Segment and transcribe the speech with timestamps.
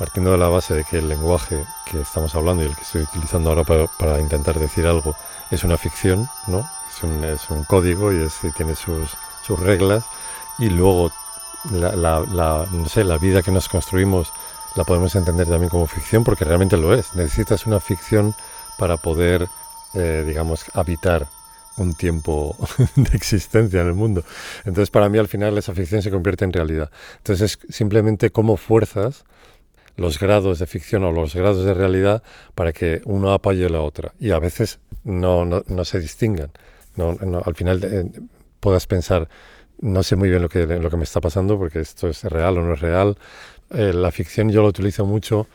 [0.00, 3.02] partiendo de la base de que el lenguaje que estamos hablando y el que estoy
[3.02, 3.64] utilizando ahora
[3.98, 5.14] para, intentar decir algo
[5.50, 6.66] es una ficción, ¿no?
[6.90, 8.26] Es un, es un código y,
[8.56, 9.10] tiene sus,
[9.46, 10.06] sus, reglas
[10.58, 11.12] y luego
[11.70, 14.32] la, la, no sé, la vida que nos construimos
[14.74, 17.14] la podemos entender también como ficción porque realmente lo es.
[17.14, 18.34] Necesitas una ficción
[18.78, 19.48] para poder,
[19.92, 21.26] eh, digamos, habitar
[21.76, 22.56] un tiempo
[22.96, 24.24] de existencia en el mundo.
[24.64, 26.90] Entonces, para mí, al final, esa ficción se convierte en realidad.
[27.18, 29.24] Entonces, es simplemente cómo fuerzas
[30.00, 32.22] los grados de ficción o los grados de realidad
[32.54, 34.14] para que uno apoye la otra.
[34.18, 36.50] Y a veces no, no, se distingan.
[36.96, 38.10] No, al final eh,
[38.60, 39.28] puedas pensar,
[39.78, 42.56] no sé muy bien lo que, lo que me está pasando porque esto es real
[42.56, 43.18] o no es real.
[43.74, 45.46] Eh, la ficción yo lo utilizo mucho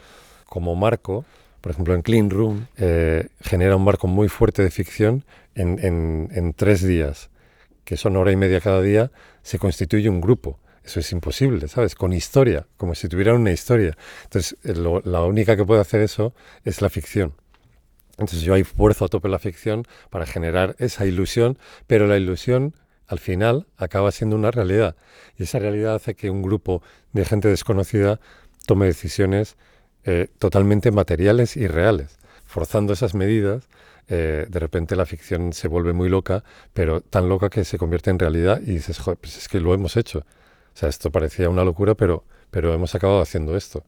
[0.46, 1.26] como marco.
[1.60, 5.24] Por ejemplo, en Clean Room eh, genera un marco muy fuerte de ficción
[5.56, 7.32] en, en, en tres días,
[7.84, 9.10] que son hora y media cada día,
[9.42, 11.96] se constituye un grupo eso es imposible, ¿sabes?
[11.96, 13.98] Con historia, como si tuvieran una historia.
[14.24, 16.34] Entonces, la única que puede hacer eso
[16.64, 17.34] es la ficción.
[18.18, 22.74] Entonces yo ahí fuerzo a tope la ficción para generar esa ilusión, pero la ilusión
[23.08, 24.96] al final acaba siendo una realidad.
[25.38, 28.20] Y esa realidad hace que un grupo de gente desconocida
[28.66, 29.58] tome decisiones
[30.06, 32.18] eh, totalmente materiales y reales.
[32.46, 33.68] Forzando esas medidas,
[34.08, 38.12] eh, de repente la ficción se vuelve muy loca, pero tan loca que se convierte
[38.12, 40.26] en realidad y dices, joder, pues es que lo hemos hecho.
[40.76, 43.86] O sea, esto parecía una locura, pero, pero hemos acabado haciendo esto.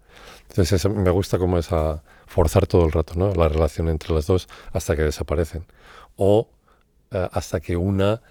[0.48, 3.34] Entonces me gusta como es a forzar todo el rato, ¿no?
[3.34, 5.66] La relación entre las dos hasta que desaparecen.
[6.16, 6.48] O
[7.12, 8.22] eh, hasta que una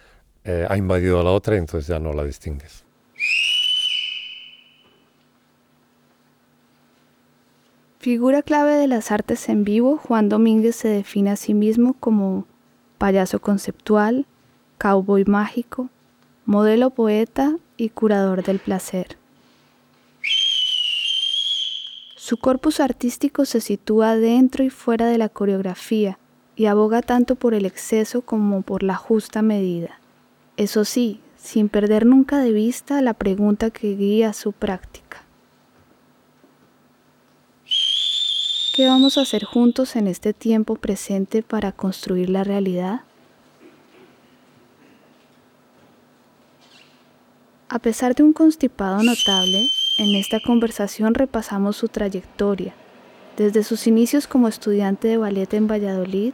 [0.42, 2.84] eh, ha invadido a la otra y entonces ya no la distingues.
[7.98, 12.46] Figura clave de las artes en vivo, Juan Domínguez se define a sí mismo como
[12.96, 14.24] payaso conceptual,
[14.78, 15.90] cowboy mágico,
[16.46, 19.16] modelo poeta y curador del placer.
[22.16, 26.18] Su corpus artístico se sitúa dentro y fuera de la coreografía
[26.56, 30.00] y aboga tanto por el exceso como por la justa medida.
[30.56, 35.22] Eso sí, sin perder nunca de vista la pregunta que guía su práctica.
[38.74, 43.02] ¿Qué vamos a hacer juntos en este tiempo presente para construir la realidad?
[47.68, 49.68] A pesar de un constipado notable,
[49.98, 52.74] en esta conversación repasamos su trayectoria,
[53.36, 56.32] desde sus inicios como estudiante de ballet en Valladolid,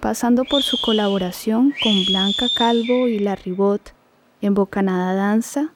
[0.00, 3.94] pasando por su colaboración con Blanca Calvo y La Ribot
[4.42, 5.72] en Bocanada Danza,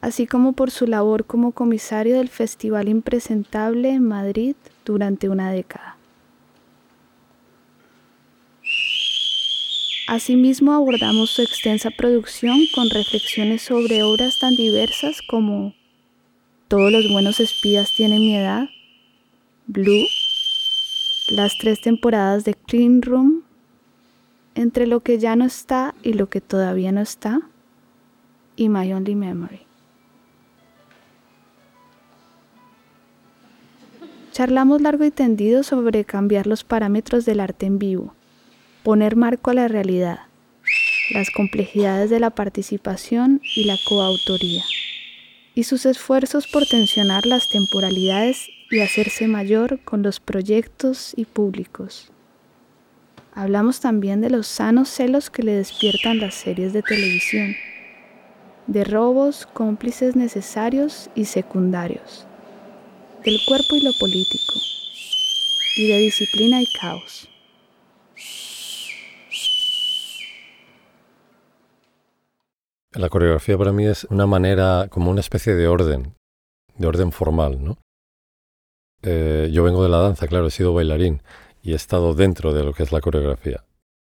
[0.00, 5.96] así como por su labor como comisario del Festival Impresentable en Madrid durante una década.
[10.10, 15.72] Asimismo abordamos su extensa producción con reflexiones sobre obras tan diversas como
[16.66, 18.68] Todos los buenos espías tienen mi edad,
[19.68, 20.04] Blue,
[21.28, 23.44] las tres temporadas de Clean Room,
[24.56, 27.42] Entre lo que ya no está y lo que todavía no está,
[28.56, 29.60] y My Only Memory.
[34.32, 38.12] Charlamos largo y tendido sobre cambiar los parámetros del arte en vivo
[38.82, 40.20] poner marco a la realidad,
[41.12, 44.64] las complejidades de la participación y la coautoría,
[45.54, 52.10] y sus esfuerzos por tensionar las temporalidades y hacerse mayor con los proyectos y públicos.
[53.34, 57.54] Hablamos también de los sanos celos que le despiertan las series de televisión,
[58.66, 62.26] de robos cómplices necesarios y secundarios,
[63.24, 64.54] del cuerpo y lo político,
[65.76, 67.29] y de disciplina y caos.
[72.92, 76.16] La coreografía para mí es una manera, como una especie de orden,
[76.76, 77.78] de orden formal, ¿no?
[79.02, 81.22] Eh, yo vengo de la danza, claro, he sido bailarín
[81.62, 83.64] y he estado dentro de lo que es la coreografía,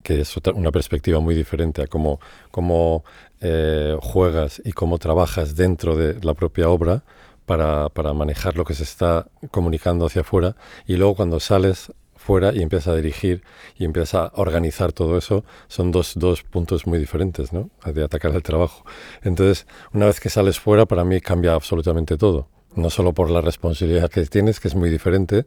[0.04, 2.20] que es una perspectiva muy diferente a cómo,
[2.52, 3.06] cómo
[3.40, 7.04] eh, juegas y cómo trabajas dentro de la propia obra
[7.46, 11.94] para, para manejar lo que se está comunicando hacia afuera y luego cuando sales
[12.26, 13.44] fuera y empieza a dirigir
[13.78, 17.70] y empieza a organizar todo eso, son dos, dos puntos muy diferentes, ¿no?
[17.86, 18.84] De atacar el trabajo.
[19.22, 22.48] Entonces, una vez que sales fuera, para mí cambia absolutamente todo.
[22.76, 25.46] No solo por la responsabilidad que tienes, que es muy diferente,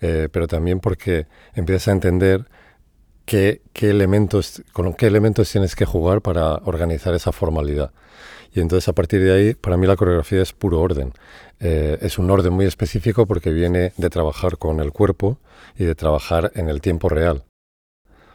[0.00, 2.46] eh, pero también porque empiezas a entender
[3.24, 7.92] qué, qué elementos, con qué elementos tienes que jugar para organizar esa formalidad.
[8.56, 11.12] Y entonces a partir de ahí, para mí la coreografía es puro orden.
[11.60, 15.38] Eh, es un orden muy específico porque viene de trabajar con el cuerpo
[15.76, 17.44] y de trabajar en el tiempo real.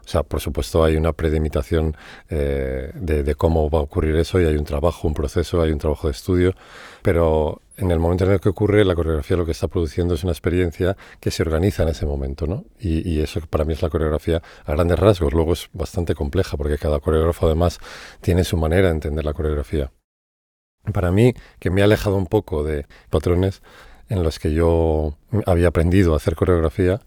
[0.06, 1.96] O sea, por supuesto hay una predimitación
[2.30, 5.80] eh, de, cómo va a ocurrir eso y hay un trabajo, un proceso, hay un
[5.80, 6.54] trabajo de estudio,
[7.02, 10.24] pero en el momento en el que ocurre, la coreografía lo que está produciendo es
[10.24, 12.66] una experiencia que se organiza en ese momento, ¿no?
[12.80, 15.34] Y, y, eso para mí es la coreografía a grandes rasgos.
[15.34, 17.80] Luego es bastante compleja porque cada coreógrafo además
[18.22, 19.92] tiene su manera de entender la coreografía.
[20.94, 23.62] Para mí, que me ha alejado un poco de patrones
[24.10, 27.02] en los que yo había aprendido a hacer coreografía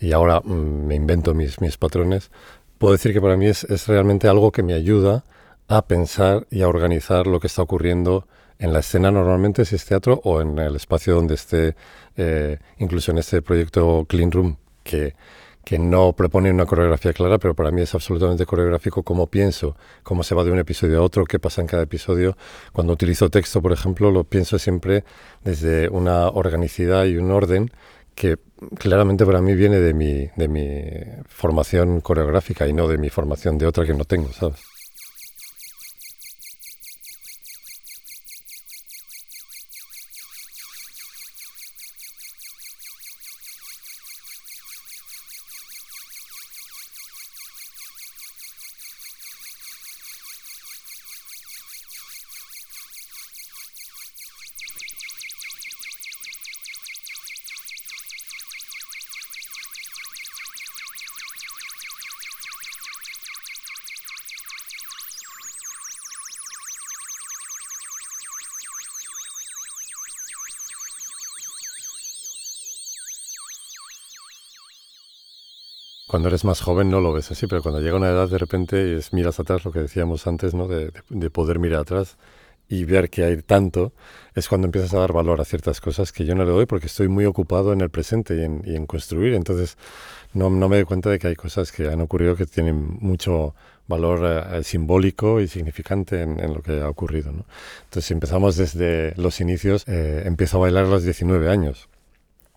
[0.00, 2.30] y ahora mm, me invento mis, mis patrones,
[2.78, 5.24] puedo decir que para mí es, es realmente algo que me ayuda
[5.68, 8.26] a pensar y a organizar lo que está ocurriendo
[8.58, 11.76] en la escena normalmente si es teatro o en el espacio donde esté,
[12.16, 15.14] eh, incluso en este proyecto Clean Room, que,
[15.68, 20.22] que no propone una coreografía clara, pero para mí es absolutamente coreográfico cómo pienso, cómo
[20.22, 22.38] se va de un episodio a otro, qué pasa en cada episodio.
[22.72, 25.04] Cuando utilizo texto, por ejemplo, lo pienso siempre
[25.44, 27.70] desde una organicidad y un orden
[28.14, 28.38] que
[28.78, 30.80] claramente para mí viene de mi, de mi
[31.28, 34.77] formación coreográfica y no de mi formación de otra que no tengo, ¿sabes?
[76.08, 78.96] Cuando eres más joven no lo ves así, pero cuando llega una edad de repente
[78.96, 80.66] es, miras atrás, lo que decíamos antes, ¿no?
[80.66, 82.16] de, de, poder mirar atrás
[82.66, 83.92] y ver que hay tanto,
[84.34, 86.86] es cuando empiezas a dar valor a ciertas cosas que yo no le doy porque
[86.86, 89.34] estoy muy ocupado en el presente y en, y en construir.
[89.34, 89.76] Entonces
[90.32, 93.54] no, no, me doy cuenta de que hay cosas que han ocurrido que tienen mucho
[93.86, 97.32] valor eh, simbólico y significante en, en, lo que ha ocurrido.
[97.32, 97.44] ¿no?
[97.84, 101.90] Entonces si empezamos desde los inicios, eh, empiezo a bailar a los 19 años.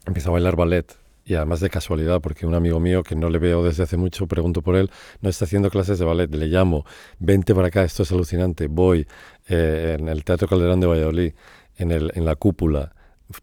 [0.06, 3.39] Empiezo a bailar ballet y además de casualidad, porque un amigo mío que no le
[3.39, 4.89] veo desde hace mucho, pregunto por él,
[5.21, 6.85] no está haciendo clases de ballet, le llamo,
[7.19, 9.07] vente para acá, esto es alucinante, voy
[9.47, 11.33] eh, en el Teatro Calderón de Valladolid,
[11.77, 12.94] en, el, en la cúpula,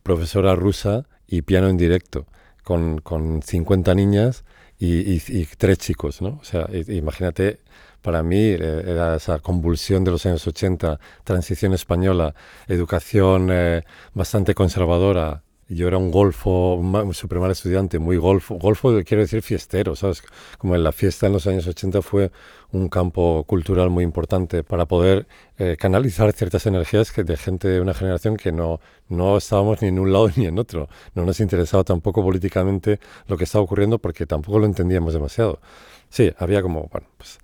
[0.02, 2.26] profesora rusa y piano en directo,
[2.62, 4.44] con, con 50 niñas
[4.78, 6.38] y, y, tres chicos, ¿no?
[6.40, 7.60] O sea, imagínate,
[8.02, 12.34] para mí eh, era esa convulsión de los años 80, transición española,
[12.68, 13.84] educación eh,
[14.14, 18.54] bastante conservadora, yo era un golfo, un super mal estudiante, muy golfo.
[18.54, 20.22] Golfo quiero decir fiestero, ¿sabes?
[20.56, 22.30] Como en la fiesta en los años 80 fue
[22.72, 25.26] un campo cultural muy importante para poder
[25.58, 29.88] eh, canalizar ciertas energías que de gente de una generación que no, no estábamos ni
[29.88, 30.88] en un lado ni en otro.
[31.14, 35.60] No nos interesaba tampoco políticamente lo que estaba ocurriendo porque tampoco lo entendíamos demasiado.
[36.08, 37.38] Sí, había como, bueno, pues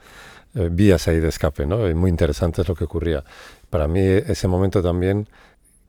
[0.55, 1.89] eh, vías ahí de escape, ¿no?
[1.91, 3.23] Y muy interesantes lo que ocurría.
[3.69, 5.29] Para mí ese momento también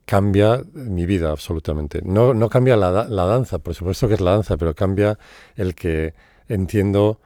[0.06, 2.00] cambia mi vida absolutamente.
[2.02, 5.18] No, no cambia la, la, danza, por supuesto que es la danza, pero cambia
[5.56, 6.14] el que
[6.48, 7.20] entiendo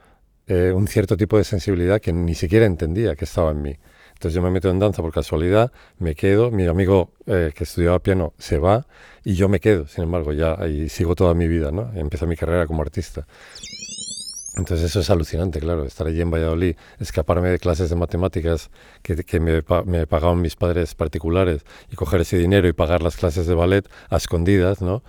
[0.46, 3.76] eh, un cierto tipo de sensibilidad que ni siquiera entendía que estaba en mí.
[4.14, 8.00] Entonces yo me meto en danza por casualidad, me quedo, mi amigo eh, que estudiaba
[8.00, 8.86] piano se va
[9.24, 11.90] y yo me quedo, sin embargo, ya ahí sigo toda mi vida, ¿no?
[11.94, 13.26] Empiezo mi carrera como artista.
[14.60, 18.70] Entonces eso es alucinante, claro, estar allí en Valladolid, escaparme de clases de matemáticas
[19.02, 23.16] que, que me, me, pagaban mis padres particulares y coger ese dinero y pagar las
[23.16, 25.02] clases de ballet a escondidas, ¿no?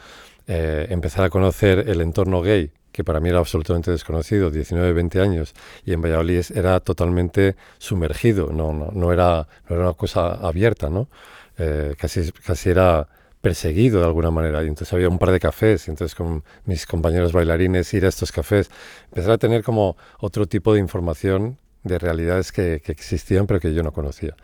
[0.47, 5.19] Eh, empezar a conocer el entorno gay, que para mí era absolutamente desconocido, 19, 20
[5.19, 5.53] años,
[5.85, 10.89] y en Valladolid era totalmente sumergido, no, no, no, era, no era una cosa abierta,
[10.89, 11.09] ¿no?
[11.57, 13.05] Eh, casi, casi era
[13.41, 14.63] perseguido de alguna manera.
[14.63, 18.09] Y entonces había un par de cafés, y entonces con mis compañeros bailarines ir a
[18.09, 18.69] estos cafés,
[19.09, 23.83] empezar a tener como otro tipo de información de realidades que, existían pero que yo
[23.83, 24.35] no conocía.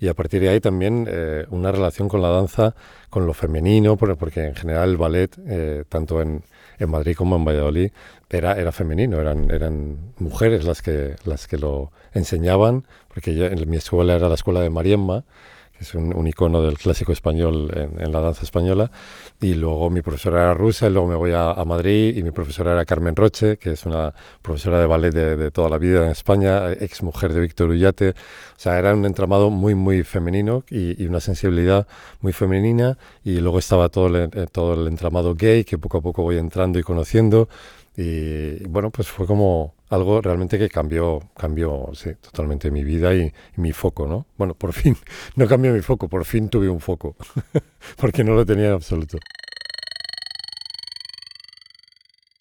[0.00, 2.74] Y a partir de ahí también eh, una relación con la danza,
[3.10, 6.42] con lo femenino, porque en general el ballet, eh, tanto en,
[6.78, 7.90] en, Madrid como en Valladolid,
[8.30, 13.68] era, era femenino, eran, eran mujeres las que, las que lo enseñaban, porque yo, en
[13.68, 15.24] mi escuela era la escuela de Mariemma,
[15.80, 18.90] es un, un, icono del clásico español en, en, la danza española.
[19.40, 22.30] Y luego mi profesora era rusa, y luego me voy a, a, Madrid y mi
[22.30, 26.04] profesora era Carmen Roche, que es una profesora de ballet de, de toda la vida
[26.04, 28.10] en España, ex mujer de Víctor Ullate.
[28.10, 28.14] O
[28.58, 31.86] sea, era un entramado muy, muy femenino y, y, una sensibilidad
[32.20, 32.98] muy femenina.
[33.24, 36.36] Y luego estaba todo el, eh, todo el entramado gay, que poco a poco voy
[36.36, 37.48] entrando y conociendo.
[37.96, 43.32] Y bueno, pues fue como algo realmente que cambió, cambió sí, totalmente mi vida y,
[43.56, 44.26] mi foco, ¿no?
[44.38, 44.96] Bueno, por fin,
[45.36, 47.16] no cambió mi foco, por fin tuve un foco,
[47.96, 49.18] porque no lo tenía en absoluto.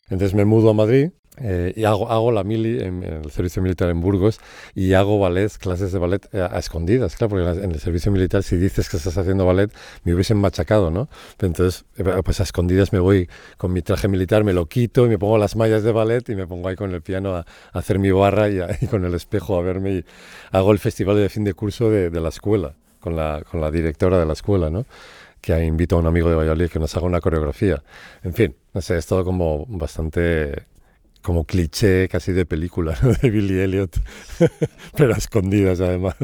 [0.10, 3.90] Entonces me mudo a Madrid, eh, y hago, hago la mili en, el servicio militar
[3.90, 4.40] en Burgos
[4.76, 8.44] y hago ballet, clases de ballet eh, a, escondidas, claro, porque en el servicio militar
[8.44, 9.72] si dices que estás haciendo ballet
[10.04, 11.10] me hubiesen machacado, ¿no?
[11.40, 15.10] Entonces, eh, pues a escondidas me voy con mi traje militar, me lo quito y
[15.10, 18.00] me pongo las mallas de ballet y me pongo ahí con el piano a, hacer
[18.00, 20.06] mi barra y, y, con el espejo a verme y
[20.52, 23.72] hago el festival de fin de curso de, de la escuela con la, con la
[23.72, 24.86] directora de la escuela, ¿no?
[25.42, 27.82] que invito a un amigo de Valladolid que nos haga una coreografía.
[28.24, 30.66] En fin, no sé, es todo como bastante
[31.22, 34.00] como cliché casi de película de Billy Elliot,
[34.96, 36.16] pero a escondidas además.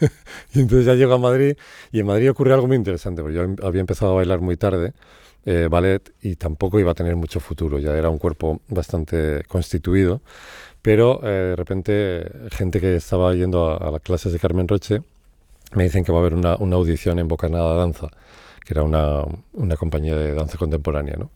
[0.54, 1.56] y entonces ya llego a Madrid
[1.92, 4.56] y en Madrid ocurre algo muy interesante, porque yo em, había empezado a bailar muy
[4.56, 4.92] tarde
[5.46, 10.22] eh, ballet y tampoco iba a tener mucho futuro, ya era un cuerpo bastante constituido,
[10.82, 15.02] pero eh, de repente gente que estaba yendo a, las clases de Carmen Roche
[15.74, 18.08] me dicen que va a haber una, una audición en Bocanada Danza,
[18.64, 21.16] que era una, una compañía de danza contemporánea.
[21.18, 21.30] ¿no?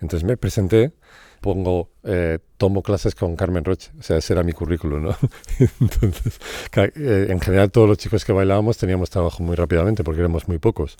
[0.00, 0.92] Entonces me presenté
[1.40, 5.16] pongo, eh, tomo clases con Carmen Roche, o sea, ese era mi currículum, ¿no?
[5.80, 6.38] Entonces,
[6.76, 10.58] eh, en general todos los chicos que bailábamos teníamos trabajo muy rápidamente porque éramos muy
[10.58, 10.96] pocos.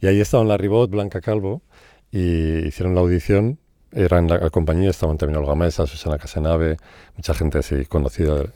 [0.00, 1.62] Y ahí estaban la Ribot, Blanca Calvo,
[2.10, 3.58] y hicieron la audición,
[3.92, 6.76] eran la, la compañía, estaban también Olga Mesa, Susana Casanave,
[7.16, 8.50] mucha gente así conocida de,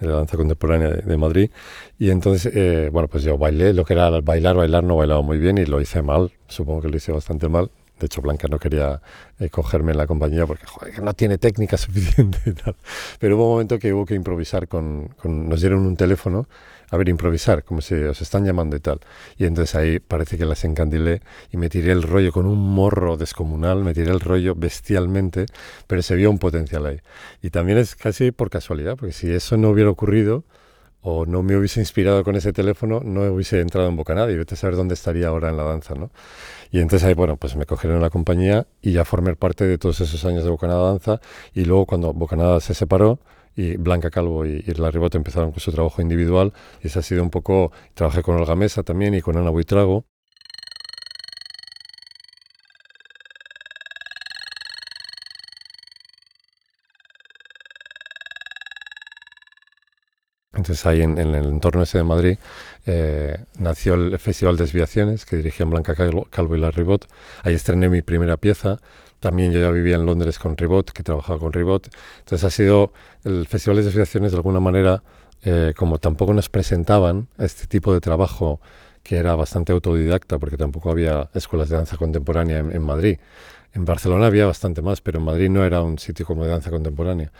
[0.00, 1.50] la danza contemporánea de, Madrid.
[1.98, 5.38] Y entonces, eh, bueno, pues yo bailé, lo que era bailar, bailar, no bailaba muy
[5.38, 7.70] bien y lo hice mal, supongo que lo hice bastante mal.
[7.98, 9.00] De hecho, Blanca no quería
[9.38, 10.64] eh, cogerme en la compañía porque
[11.02, 12.76] no tiene técnica suficiente y tal.
[13.18, 16.48] Pero hubo un momento que hubo que improvisar con, Nos dieron un teléfono,
[16.90, 19.00] a ver, improvisar, como si os están llamando y tal.
[19.36, 21.20] Y entonces ahí parece que las encandilé
[21.52, 25.46] y me tiré el rollo con un morro descomunal, me tiré el rollo bestialmente,
[25.86, 27.00] pero se vio un potencial ahí.
[27.42, 30.44] Y también es casi por casualidad, porque si eso no hubiera ocurrido
[31.00, 34.54] o no me hubiese inspirado con ese teléfono, no hubiese entrado en Bocanada y vete
[34.54, 36.10] a saber dónde estaría ahora en la danza, ¿no?
[36.70, 40.00] Y entonces ahí, bueno, pues me cogieron la compañía y ya formé parte de todos
[40.00, 41.20] esos años de Bocanada Danza.
[41.54, 43.20] Y luego cuando Bocanada se separó
[43.56, 46.52] y Blanca Calvo y, y La Ribota empezaron con su trabajo individual
[46.82, 50.04] y ese ha sido un poco, trabajé con Olga Mesa también y con Ana Buitrago
[60.58, 62.36] Entonces ahí en, el entorno ese de Madrid
[62.84, 67.06] eh, nació el Festival Desviaciones que dirigían Blanca Calvo, y la Ribot.
[67.44, 68.80] Ahí estrené mi primera pieza.
[69.20, 71.88] También yo ya vivía en Londres con Ribot, que trabajaba con Ribot.
[72.18, 72.92] Entonces ha sido
[73.24, 75.02] el Festival de Desviaciones de alguna manera,
[75.44, 78.60] eh, como tampoco nos presentaban este tipo de trabajo
[79.04, 83.18] que era bastante autodidacta, porque tampoco había escuelas de danza contemporánea en Madrid.
[83.74, 86.70] En Barcelona había bastante más, pero en Madrid no era un sitio como de danza
[86.70, 87.30] contemporánea.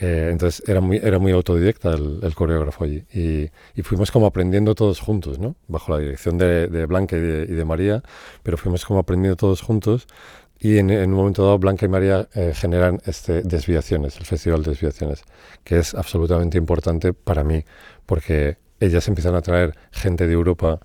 [0.00, 3.04] Eh, entonces era muy, era muy autodidacta el, coreógrafo allí.
[3.12, 3.50] Y,
[3.82, 5.56] fuimos como aprendiendo todos juntos, ¿no?
[5.66, 8.02] Bajo la dirección de, Blanca y de, María,
[8.42, 10.06] pero fuimos como aprendiendo todos juntos.
[10.60, 14.70] Y en, un momento dado, Blanca y María eh, generan este Desviaciones, el Festival de
[14.70, 15.22] Desviaciones,
[15.64, 17.64] que es absolutamente importante para mí,
[18.06, 20.80] porque ellas empiezan a traer gente de Europa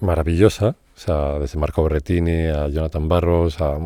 [0.00, 3.76] maravillosa, o sea, desde Marco Berretini a Jonathan Barros, a,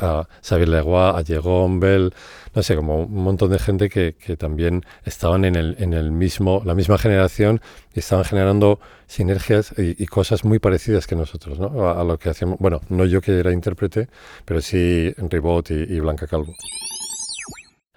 [0.00, 2.12] a Xavier Leguá, a Diego Bell,
[2.54, 6.10] no sé, como un montón de gente que, que, también estaban en el, en el
[6.10, 7.60] mismo, la misma generación
[7.94, 11.88] y estaban generando sinergias y, cosas muy parecidas que nosotros, ¿no?
[11.88, 14.08] A, lo que hacíamos, bueno, no yo que era intérprete,
[14.44, 16.54] pero sí Ribot y, y Blanca Calvo.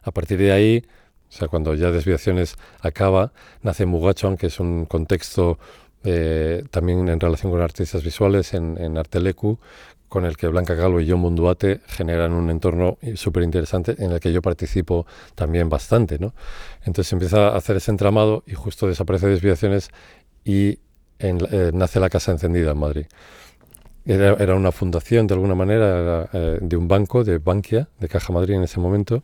[0.03, 0.85] A partir de ahí,
[1.29, 5.59] o sea, cuando ya Desviaciones acaba, nace Mugachon, que es un contexto
[6.03, 9.59] eh, también en relación con artistas visuales en, en Artelecu,
[10.09, 14.19] con el que Blanca Calvo y John Munduate generan un entorno súper interesante en el
[14.19, 16.17] que yo participo también bastante.
[16.17, 16.33] ¿no?
[16.83, 19.91] Entonces empieza a hacer ese entramado y justo desaparece Desviaciones
[20.43, 20.79] y
[21.19, 23.05] eh, nace la Casa Encendida en Madrid.
[24.05, 28.33] Era, era, una fundación de alguna manera, eh, de un banco, de Bankia, de Caja
[28.33, 29.21] Madrid en ese momento,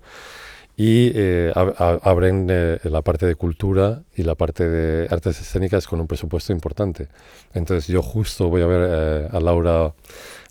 [0.77, 6.01] y eh, abren eh, la parte de cultura y la parte de artes escénicas con
[6.01, 7.07] un presupuesto importante.
[7.53, 9.93] Entonces yo justo voy a ver eh, a Laura,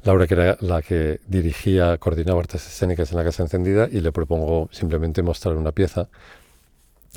[0.02, 4.12] Laura que era la que dirigía, coordinaba artes escénicas en la Casa Encendida y le
[4.12, 6.08] propongo simplemente mostrar una pieza.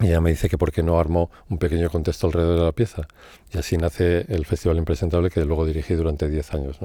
[0.01, 2.71] Y ella me dice que por qué no armo un pequeño contexto alrededor de la
[2.73, 3.07] pieza.
[3.53, 6.77] Y así nace el Festival Impresentable que luego dirigí durante 10 años.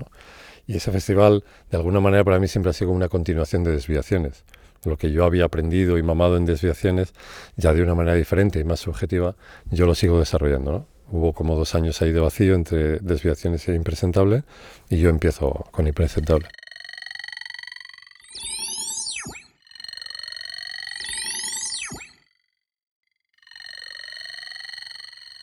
[0.67, 4.45] Y ese festival, de alguna manera, para mí siempre ha sido una continuación de desviaciones
[4.85, 7.15] lo que yo había aprendido y mamado en desviaciones,
[7.57, 9.37] ya de una manera diferente y más subjetiva,
[9.71, 10.73] yo lo sigo desarrollando.
[10.73, 10.87] ¿no?
[11.11, 14.45] Hubo como dos años ahí de vacío entre desviaciones e impresentable
[14.89, 16.49] y yo empiezo con impresentable.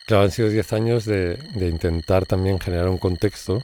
[0.10, 3.62] Claro, han sido diez años de, intentar también generar un contexto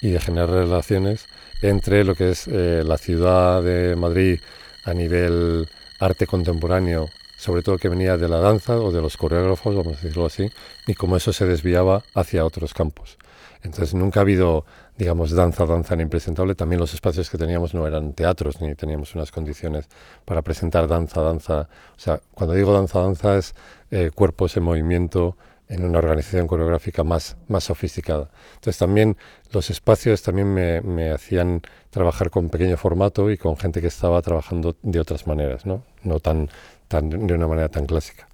[0.00, 1.26] y de generar relaciones
[1.62, 4.38] entre lo que es eh, la ciudad de Madrid
[4.84, 5.68] a nivel
[5.98, 9.96] arte contemporáneo, sobre todo que venía de la danza o de los coreógrafos, vamos a
[9.96, 10.50] decirlo así,
[10.86, 13.18] y cómo eso se desviaba hacia otros campos.
[13.62, 14.64] Entonces nunca ha habido,
[14.96, 16.54] digamos, danza, danza en impresentable.
[16.54, 19.88] También los espacios que teníamos no eran teatros, ni teníamos unas condiciones
[20.24, 21.68] para presentar danza, danza.
[21.96, 23.54] O sea, cuando digo danza, danza es
[23.90, 25.36] eh, cuerpos en movimiento,
[25.68, 28.30] en una organización coreográfica más, más sofisticada.
[28.54, 29.16] Entonces también
[29.52, 34.22] los espacios también me, me, hacían trabajar con pequeño formato y con gente que estaba
[34.22, 36.48] trabajando de otras maneras, no, no tan,
[36.88, 38.28] tan, de una manera tan clásica.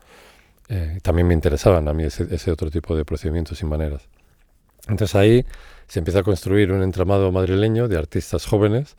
[0.68, 4.08] Eh, también me interesaban a mí ese, ese, otro tipo de procedimientos y maneras.
[4.88, 5.46] Entonces ahí
[5.88, 8.96] se empieza a construir un entramado madrileño de artistas jóvenes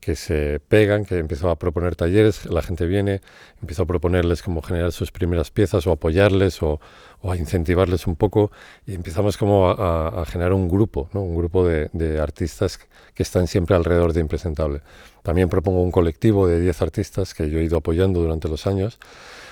[0.00, 3.20] que se pegan, que empiezo a proponer talleres, la gente viene,
[3.60, 6.80] empiezo a proponerles cómo generar sus primeras piezas o apoyarles o,
[7.22, 8.50] o a incentivarles un poco
[8.86, 11.22] y empezamos como a, generar un grupo, ¿no?
[11.22, 12.78] un grupo de, artistas
[13.14, 14.80] que están siempre alrededor de Impresentable.
[15.22, 18.98] También propongo un colectivo de 10 artistas que yo he ido apoyando durante los años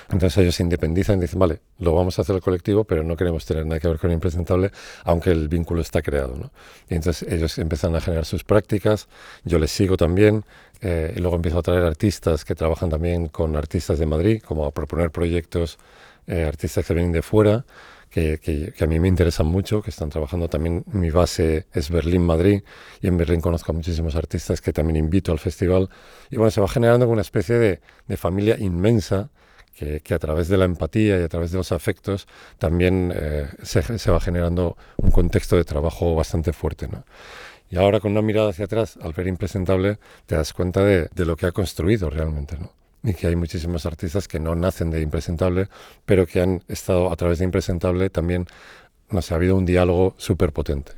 [0.09, 3.17] entonces ellos se independizan y dicen, vale, lo vamos a hacer el colectivo, pero no
[3.17, 4.71] queremos tener nada que ver con impresentable,
[5.05, 6.51] aunque el vínculo está creado.
[6.89, 9.09] Y entonces ellos empiezan a generar sus prácticas,
[9.45, 10.45] yo les sigo también,
[10.81, 14.67] eh, y luego empiezo a traer artistas que trabajan también con artistas de Madrid, como
[14.67, 15.79] a proponer proyectos,
[16.26, 17.64] eh, artistas que vienen de fuera,
[18.11, 20.85] que, a mí me interesan mucho, que están trabajando también.
[20.87, 22.62] Mi base es Berlín-Madrid
[23.02, 25.90] y en Berlín conozco a muchísimos artistas que también invito al festival.
[26.30, 29.30] Y bueno, se va generando una especie de, de familia inmensa
[29.75, 32.26] que, que, a través de la empatía y a través de los afectos
[32.59, 36.88] también eh, se, se, va generando un contexto de trabajo bastante fuerte.
[36.88, 37.04] ¿no?
[37.68, 41.25] Y ahora con una mirada hacia atrás, al ver impresentable, te das cuenta de, de
[41.26, 42.56] lo que ha construido realmente.
[42.58, 42.73] ¿no?
[43.06, 45.71] Y que hay muchísimos artistas que no nacen de impresentable,
[46.04, 48.47] pero que han estado a través de impresentable también,
[49.08, 50.92] no sé, ha habido un diálogo súper potente.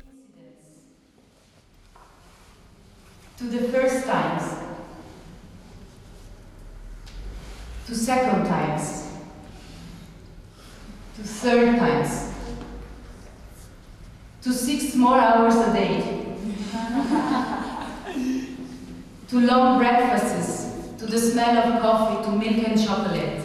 [3.37, 4.59] To the first times.
[7.89, 9.07] to second times,
[11.15, 12.31] to third times,
[14.43, 15.97] to six more hours a day,
[19.27, 23.41] to long breakfasts, to the smell of coffee, to milk and chocolate,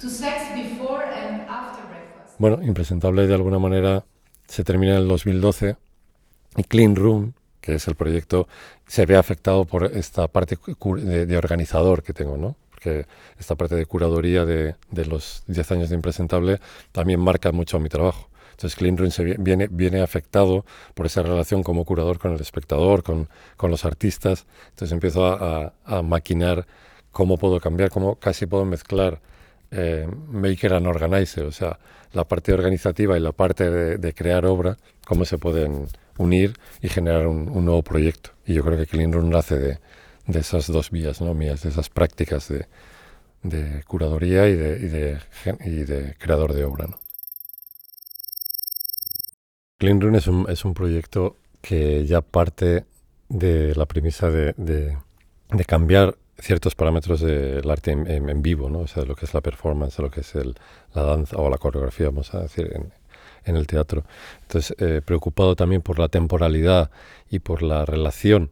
[0.00, 2.38] to sex before and after breakfast.
[2.38, 4.04] Bueno, impresentable de alguna manera
[4.46, 5.76] se termina en el 2012
[6.56, 7.32] y Clean Room
[7.66, 8.46] que es el proyecto,
[8.86, 12.54] se ve afectado por esta parte de, de organizador que tengo, ¿no?
[12.70, 13.06] porque
[13.40, 16.60] esta parte de curaduría de, de los 10 años de Impresentable
[16.92, 18.28] también marca mucho mi trabajo.
[18.56, 20.64] Entonces Clean Room se viene, viene afectado
[20.94, 24.46] por esa relación como curador con el espectador, con, con los artistas.
[24.70, 26.66] Entonces empiezo a, a, maquinar
[27.12, 29.20] cómo puedo cambiar, cómo casi puedo mezclar
[29.70, 31.78] eh, maker and organizer, o sea,
[32.14, 36.88] la parte organizativa y la parte de, de crear obra, cómo se pueden unir y
[36.88, 38.30] generar un, un, nuevo proyecto.
[38.46, 39.78] Y yo creo que Clean Room nace de,
[40.26, 41.34] de esas dos vías ¿no?
[41.34, 42.66] mías, de esas prácticas de,
[43.42, 45.18] de curaduría y de, y, de,
[45.66, 46.86] y de, creador de obra.
[46.86, 46.98] ¿no?
[49.78, 52.86] Clean Room es un, es un proyecto que ya parte
[53.28, 54.96] de la premisa de, de,
[55.50, 58.80] de cambiar ciertos parámetros del arte en, vivo, ¿no?
[58.80, 60.54] o sea, lo que es la performance, lo que es el,
[60.94, 62.92] la danza o la coreografía, vamos a decir, en,
[63.44, 64.04] en el teatro.
[64.42, 66.90] Entonces, eh, preocupado también por la temporalidad
[67.30, 68.50] y por la relación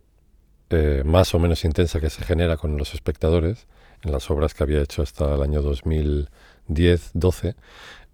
[0.70, 3.66] eh, más o menos intensa que se genera con los espectadores
[4.02, 7.54] en las obras que había hecho hasta el año 2010-12,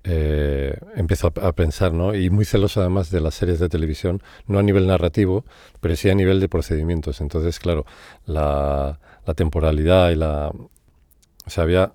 [0.05, 2.15] eh, empezó a, pensar, ¿no?
[2.15, 5.45] Y muy celoso además de las series de televisión, no a nivel narrativo,
[5.81, 7.21] pero sí a nivel de procedimientos.
[7.21, 7.85] Entonces, claro,
[8.27, 10.49] la, la temporalidad y la...
[10.49, 11.93] O sea, había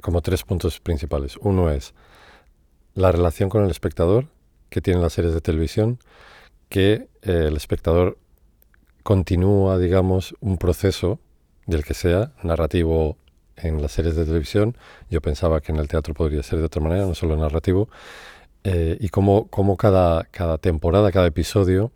[0.00, 1.36] como tres puntos principales.
[1.40, 1.94] Uno es
[2.94, 4.28] la relación con el espectador
[4.70, 5.98] que tienen las series de televisión,
[6.68, 8.18] que eh, el espectador
[9.02, 11.20] continúa, digamos, un proceso
[11.66, 13.16] del que sea, narrativo
[13.56, 14.76] en las series de televisión.
[15.10, 17.88] Yo pensaba que en el teatro podría ser de otra manera, no solo narrativo.
[18.64, 21.92] Eh, y cómo, cómo cada, cada temporada, cada episodio,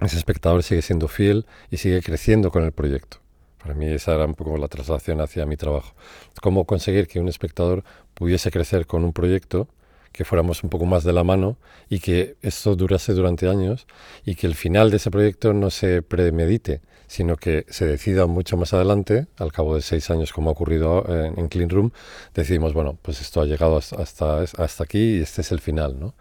[0.00, 3.18] ese espectador sigue siendo fiel y sigue creciendo con el proyecto.
[3.62, 5.94] Para mí esa era un poco la traslación hacia mi trabajo.
[6.42, 9.68] Cómo conseguir que un espectador pudiese crecer con un proyecto
[10.12, 11.56] que fuéramos un poco más de la mano
[11.88, 13.86] y que esto durase durante años
[14.24, 18.56] y que el final de ese proyecto no se premedite, sino que se decida mucho
[18.56, 21.92] más adelante, al cabo de seis años como ha ocurrido en, en Clean Room,
[22.34, 26.14] decidimos, bueno, pues esto ha llegado hasta, hasta aquí y este es el final, ¿no?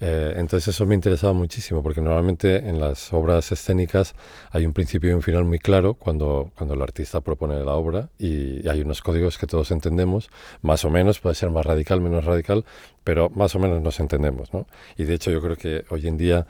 [0.00, 4.14] Eh, entonces eso me interesaba muchísimo porque normalmente en las obras escénicas
[4.50, 8.10] hay un principio y un final muy claro cuando, cuando el artista propone la obra
[8.18, 10.30] y, y hay unos códigos que todos entendemos,
[10.62, 12.64] más o menos, puede ser más radical, menos radical,
[13.04, 14.52] pero más o menos nos entendemos.
[14.52, 14.66] ¿no?
[14.96, 16.46] Y de hecho yo creo que hoy en día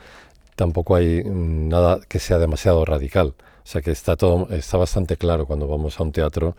[0.56, 3.34] tampoco hay nada que sea demasiado radical.
[3.64, 6.54] O sea que está todo, está bastante claro cuando vamos a un teatro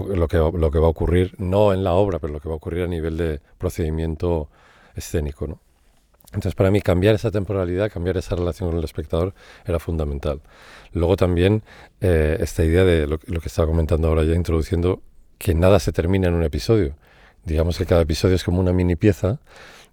[0.00, 2.54] lo que, lo que va a ocurrir, no en la obra, pero lo que va
[2.54, 4.48] a ocurrir a nivel de procedimiento
[4.94, 5.60] escénico, ¿no?
[6.28, 9.32] Entonces, para mí, cambiar esa temporalidad, cambiar esa relación con el espectador
[9.64, 10.40] era fundamental.
[10.92, 11.62] Luego también
[12.00, 15.00] eh, esta idea de lo, lo, que estaba comentando ahora ya, introduciendo
[15.38, 16.94] que nada se termina en un episodio.
[17.44, 19.38] Digamos que cada episodio es como una mini pieza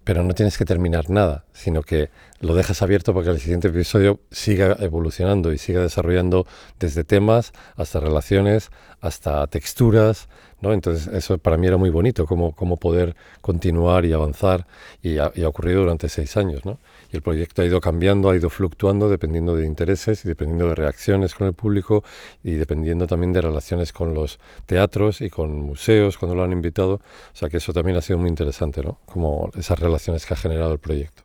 [0.04, 2.10] pero no tienes que terminar nada, sino que
[2.44, 6.46] lo dejas abierto para que el siguiente episodio siga evolucionando y siga desarrollando
[6.78, 10.28] desde temas hasta relaciones, hasta texturas,
[10.60, 10.74] ¿no?
[10.74, 14.66] Entonces eso para mí era muy bonito, cómo, cómo poder continuar y avanzar
[15.02, 16.78] y ha, ocurrido durante seis años, ¿no?
[17.10, 20.74] Y el proyecto ha ido cambiando, ha ido fluctuando dependiendo de intereses y dependiendo de
[20.74, 22.04] reacciones con el público
[22.42, 26.94] y dependiendo también de relaciones con los teatros y con museos cuando lo han invitado.
[26.94, 28.98] O sea que eso también ha sido muy interesante, ¿no?
[29.06, 31.24] Como esas relaciones que ha generado el proyecto.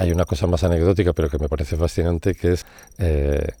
[0.00, 2.64] Hay una cosa más anecdótica, pero que me parece fascinante, que es
[2.98, 3.52] eh,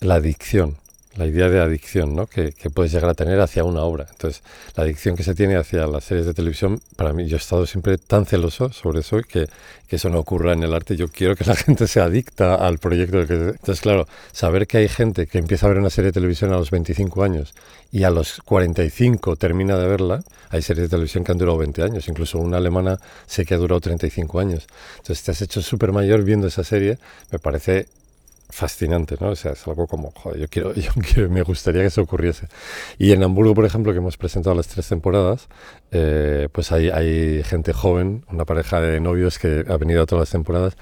[0.00, 0.76] la adicción,
[1.16, 2.26] la idea de adicción ¿no?
[2.26, 4.06] que, que, puedes llegar a tener hacia una obra.
[4.10, 4.42] Entonces,
[4.76, 7.66] la adicción que se tiene hacia las series de televisión, para mí, yo he estado
[7.66, 9.46] siempre tan celoso sobre eso que,
[9.88, 10.96] que eso no ocurra en el arte.
[10.96, 13.20] Yo quiero que la gente se adicta al proyecto.
[13.20, 16.56] Entonces, claro, saber que hay gente que empieza a ver una serie de televisión a
[16.56, 17.54] los 25 años
[17.90, 21.82] y a los 45 termina de verla, hay series de televisión que han durado 20
[21.82, 24.66] años, incluso una alemana sé que ha durado 35 años.
[24.96, 26.98] Entonces, te has hecho súper mayor viendo esa serie,
[27.30, 27.86] me parece
[28.52, 29.30] fascinante, ¿no?
[29.30, 32.48] O sea, es algo como, joder, yo quiero, yo quiero, me gustaría que eso ocurriese.
[32.98, 35.48] Y en Hamburgo, por ejemplo, que hemos presentado las tres temporadas,
[35.90, 40.22] eh, pues hay, hay gente joven, una pareja de novios que ha venido a todas
[40.22, 40.76] las temporadas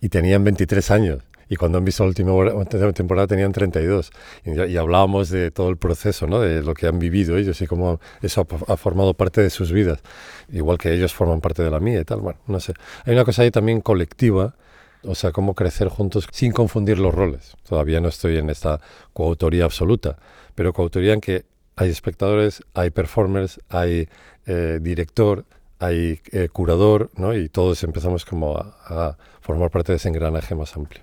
[0.00, 1.22] y tenían 23 años.
[1.48, 4.10] Y cuando han visto la última temporada tenían 32.
[4.44, 6.40] Y, y, hablábamos de todo el proceso, ¿no?
[6.40, 9.70] de lo que han vivido ellos y cómo eso ha, ha, formado parte de sus
[9.70, 10.00] vidas.
[10.50, 12.20] Igual que ellos forman parte de la mía y tal.
[12.20, 12.72] Bueno, no sé.
[13.04, 14.54] Hay una cosa ahí también colectiva
[15.04, 17.56] o sea, cómo crecer juntos sin confundir los roles.
[17.68, 18.80] Todavía no estoy en esta
[19.12, 20.16] coautoría absoluta,
[20.54, 21.44] pero coautoría en que
[21.76, 24.08] hay espectadores, hay performers, hay
[24.46, 25.44] eh, director,
[25.78, 27.34] hay eh, curador, ¿no?
[27.34, 31.02] Y todos empezamos como a, a formar parte de ese engranaje más amplio.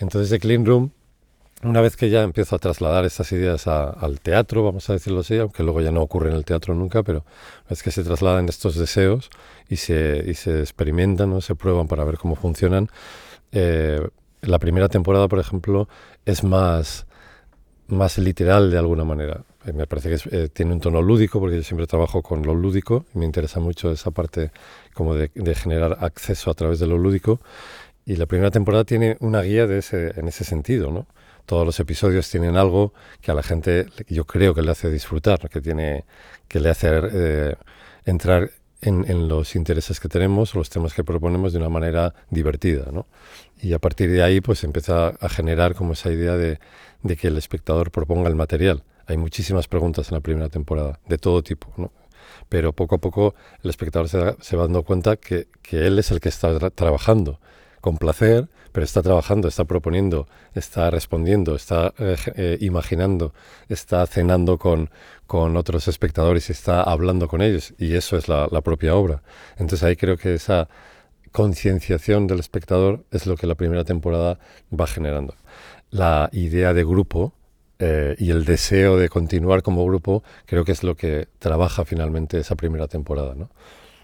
[0.00, 0.90] Entonces, de Clean Room,
[1.62, 5.36] una vez que ya empiezo a trasladar estas ideas al teatro, vamos a decirlo así,
[5.36, 7.24] aunque luego ya no ocurre en el teatro nunca, pero
[7.68, 9.28] es que se trasladan estos deseos
[9.68, 11.42] y se, y se experimentan, ¿no?
[11.42, 12.88] se prueban para ver cómo funcionan.
[13.52, 14.00] Eh,
[14.40, 15.86] la primera temporada, por ejemplo,
[16.24, 17.06] es más,
[17.88, 19.44] más literal de alguna manera.
[19.66, 22.54] Eh, me parece que eh, tiene un tono lúdico, porque yo siempre trabajo con lo
[22.54, 24.50] lúdico y me interesa mucho esa parte
[24.94, 27.40] como de generar acceso a través de lo lúdico.
[28.10, 31.06] Y la primera temporada tiene una guía de ese, en ese sentido, ¿no?
[31.46, 35.48] Todos los episodios tienen algo que a la gente yo creo que le hace disfrutar,
[35.48, 36.04] que, tiene,
[36.48, 37.54] que le hace eh,
[38.06, 42.86] entrar en, en, los intereses que tenemos los temas que proponemos de una manera divertida,
[42.90, 43.06] ¿no?
[43.62, 46.58] Y a partir de ahí pues empieza a generar como esa idea de,
[47.04, 48.82] de que el espectador proponga el material.
[49.06, 51.92] Hay muchísimas preguntas en la primera temporada, de todo tipo, ¿no?
[52.48, 56.28] Pero poco a poco el espectador se, va dando cuenta que, él es el que
[56.28, 57.38] está tra trabajando
[57.80, 63.32] con placer, pero está trabajando, está proponiendo, está respondiendo, está eh, eh, imaginando,
[63.68, 64.90] está cenando con,
[65.26, 67.74] con otros espectadores y está hablando con ellos.
[67.78, 69.22] Y eso es la, propia obra.
[69.52, 70.68] Entonces ahí creo que esa
[71.32, 74.38] concienciación del espectador es lo que la primera temporada
[74.78, 75.34] va generando.
[75.90, 77.32] La idea de grupo
[77.78, 82.38] eh, y el deseo de continuar como grupo creo que es lo que trabaja finalmente
[82.38, 83.34] esa primera temporada.
[83.34, 83.50] ¿no?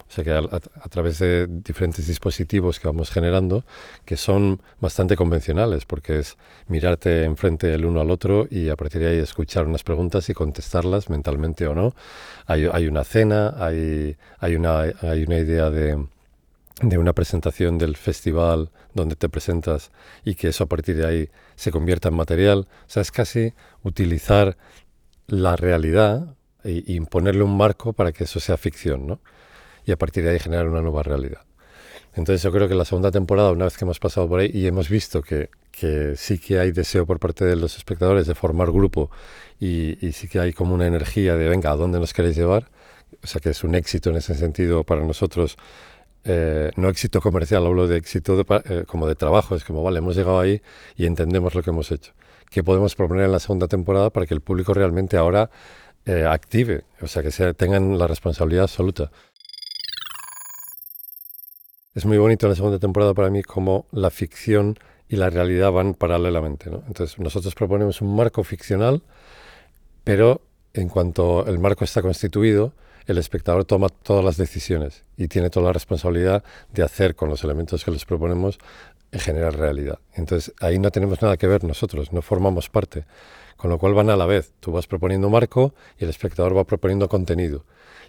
[0.08, 3.64] O sea que a, a, través de diferentes dispositivos que vamos generando,
[4.04, 6.36] que son bastante convencionales, porque es
[6.68, 10.34] mirarte enfrente el uno al otro y a partir de ahí escuchar unas preguntas y
[10.34, 11.94] contestarlas mentalmente o no.
[12.46, 16.06] Hay, una cena, hay, hay una idea de,
[16.82, 19.90] de una presentación del festival donde te presentas
[20.24, 22.68] y que eso a partir de ahí se convierta en material.
[22.68, 24.56] O sea, es casi utilizar
[25.26, 29.20] la realidad e imponerle un marco para que eso sea ficción, ¿no?
[29.86, 31.40] Y a partir de ahí generar una nueva realidad.
[32.14, 34.66] Entonces yo creo que la segunda temporada, una vez que hemos pasado por ahí y
[34.66, 38.72] hemos visto que, que sí que hay deseo por parte de los espectadores de formar
[38.72, 39.10] grupo
[39.60, 42.68] y, y sí que hay como una energía de, venga, ¿a dónde nos queréis llevar?
[43.22, 45.56] O sea que es un éxito en ese sentido para nosotros
[46.28, 50.16] eh, no éxito comercial, hablo de éxito eh, como de trabajo, es como, vale, hemos
[50.16, 50.60] llegado ahí
[50.96, 52.14] y entendemos lo que hemos hecho.
[52.50, 55.50] ¿Qué podemos proponer en la segunda temporada para que el público realmente ahora
[56.04, 59.12] eh, active, o sea, que sea, tengan la responsabilidad absoluta?
[61.96, 64.78] Es muy bonito la segunda temporada para mí como la ficción
[65.08, 66.68] y la realidad van paralelamente.
[66.68, 69.02] Entonces, nosotros proponemos un marco ficcional,
[70.04, 70.42] pero
[70.74, 72.74] en cuanto el marco está constituido,
[73.06, 77.42] el espectador toma todas las decisiones y tiene toda la responsabilidad de hacer con los
[77.44, 78.58] elementos que les proponemos
[79.12, 79.98] generar realidad.
[80.12, 83.06] Entonces ahí no tenemos nada que ver nosotros, no formamos parte.
[83.56, 84.52] Con lo cual van a la vez.
[84.60, 87.64] Tú vas proponiendo marco y el espectador va proponiendo contenido.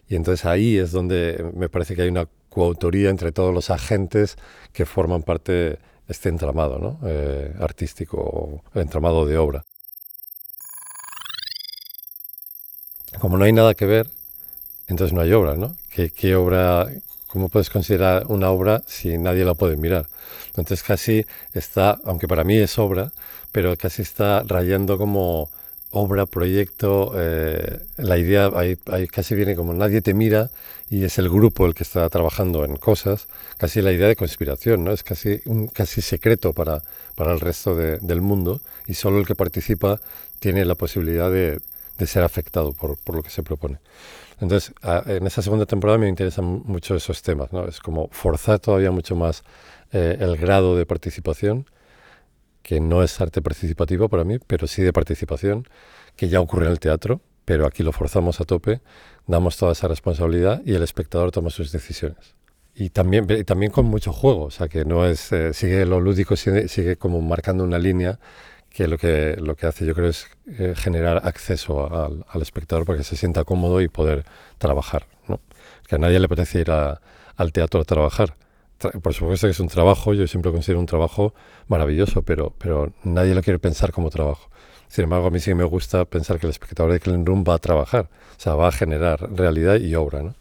[0.10, 4.36] Y entonces ahí es donde me parece que hay una coautoría entre todos los agentes
[4.74, 7.00] que forman parte de este entramado ¿no?
[7.06, 9.64] Eh, artístico entramado de obra.
[13.20, 14.08] Como no hay nada que ver,
[14.88, 15.76] entonces no hay obra, ¿no?
[15.90, 16.88] ¿Qué, obra,
[17.28, 20.08] cómo puedes considerar una obra si nadie la puede mirar?
[20.48, 23.12] Entonces casi está, aunque para mí es obra,
[23.52, 25.50] pero casi está rayando como
[25.92, 30.50] obra, proyecto, eh, la idea ahí, casi viene como nadie te mira
[30.90, 34.84] y es el grupo el que está trabajando en cosas, casi la idea de conspiración,
[34.84, 34.92] ¿no?
[34.92, 36.82] Es casi un casi secreto para,
[37.16, 40.00] para el resto del mundo y solo el que participa
[40.40, 41.60] tiene la posibilidad de,
[41.98, 43.80] de ser afectado por, por lo que se propone.
[44.40, 44.72] Entonces,
[45.08, 47.68] en esa segunda temporada me interesan mucho esos temas, ¿no?
[47.68, 49.44] Es como forzar todavía mucho más
[49.92, 51.66] eh, el grado de participación,
[52.68, 55.66] que no es arte participativo para mí, pero sí de participación,
[56.18, 58.82] que ya ocurre en el teatro, pero aquí lo forzamos a tope,
[59.26, 62.36] damos toda esa responsabilidad y el espectador toma sus decisiones.
[62.76, 66.36] Y también, también con mucho juego, o sea que no es, eh, sigue lo lúdico,
[66.36, 68.20] sigue, como marcando una línea
[68.70, 72.86] que lo que, lo que hace yo creo es eh, generar acceso al, al, espectador
[72.86, 74.26] para que se sienta cómodo y poder
[74.58, 75.08] trabajar.
[75.30, 75.40] ¿no?
[75.88, 78.36] Que a nadie le apetece ir al teatro a trabajar.
[79.02, 81.34] Por supuesto que es un trabajo, yo siempre considero un trabajo
[81.68, 84.50] maravilloso, pero, pero nadie lo quiere pensar como trabajo.
[84.88, 87.56] Sin embargo, a mí sí me gusta pensar que el espectador de Clean Room va
[87.56, 90.24] a trabajar, o sea, va a generar realidad y obra.
[90.24, 90.36] ¿no?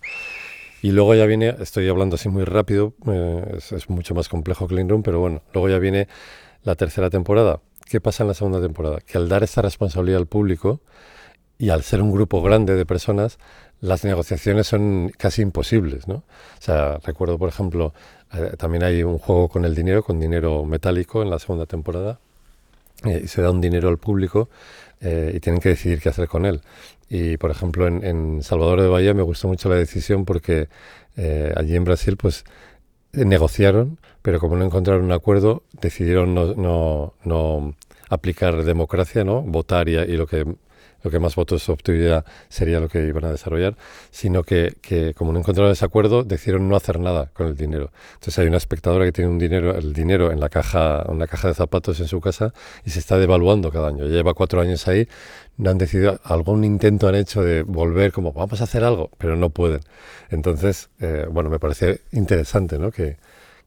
[0.83, 4.69] Y luego ya viene, estoy hablando así muy rápido, eh, es, es, mucho más complejo
[4.69, 6.07] Clean Room, pero bueno, luego ya viene
[6.63, 8.99] la tercera temporada, ¿Qué pasa en la segunda temporada?
[9.01, 10.81] Que al dar esta responsabilidad al público
[11.57, 13.39] y al ser un grupo grande de personas,
[13.81, 16.17] las negociaciones son casi imposibles, ¿no?
[16.17, 17.95] O sea, recuerdo, por ejemplo,
[18.59, 22.19] también hay un juego con el dinero, con dinero metálico en la segunda temporada,
[23.05, 24.49] eh, se da un dinero al público
[25.01, 26.61] eh, y tienen que decidir qué hacer con él.
[27.09, 30.69] Y, por ejemplo, en, Salvador de Bahía me gustó mucho la decisión porque
[31.57, 32.45] allí en Brasil, pues,
[33.13, 37.75] negociaron, pero como no encontraron un acuerdo, decidieron no, no, no
[38.09, 39.43] aplicar democracia, ¿no?
[39.43, 40.57] votar y, lo que
[41.03, 43.77] lo que más votos obtuviera sería lo que iban a desarrollar,
[44.11, 47.91] sino que, que, como no encontraron ese acuerdo, decidieron no hacer nada con el dinero.
[48.15, 51.49] Entonces hay una espectadora que tiene un dinero, el dinero en la caja, una caja
[51.49, 52.53] de zapatos en su casa
[52.85, 54.07] y se está devaluando cada año.
[54.07, 55.09] Lleva cuatro años ahí,
[55.57, 59.37] no han decidido, algún intento han hecho de volver como vamos a hacer algo, pero
[59.37, 59.81] no pueden.
[60.31, 62.91] Entonces, eh, bueno, me parece interesante, ¿no?
[62.91, 63.17] Que,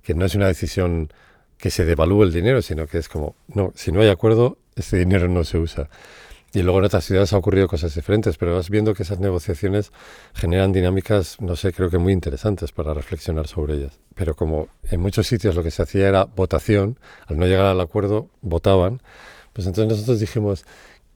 [0.03, 1.09] que no es una decisión
[1.57, 4.97] que se devalúe el dinero, sino que es como, no, si no hay acuerdo, ese
[4.97, 5.89] dinero no se usa.
[6.53, 9.91] Y luego en otras ciudades ha ocurrido cosas diferentes, pero vas viendo que esas negociaciones
[10.33, 13.99] generan dinámicas, no sé, creo que muy interesantes para reflexionar sobre ellas.
[14.15, 17.79] Pero como en muchos sitios lo que se hacía era votación, al no llegar al
[17.79, 19.01] acuerdo, votaban,
[19.53, 20.65] pues entonces nosotros dijimos,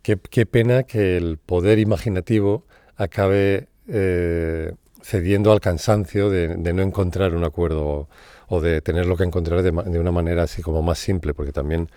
[0.04, 2.66] qué, qué pena que el poder imaginativo
[2.96, 8.08] acabe eh, cediendo al cansancio de, de, no encontrar un acuerdo
[8.48, 11.90] o, de tenerlo que encontrar de, de una manera así como más simple, porque también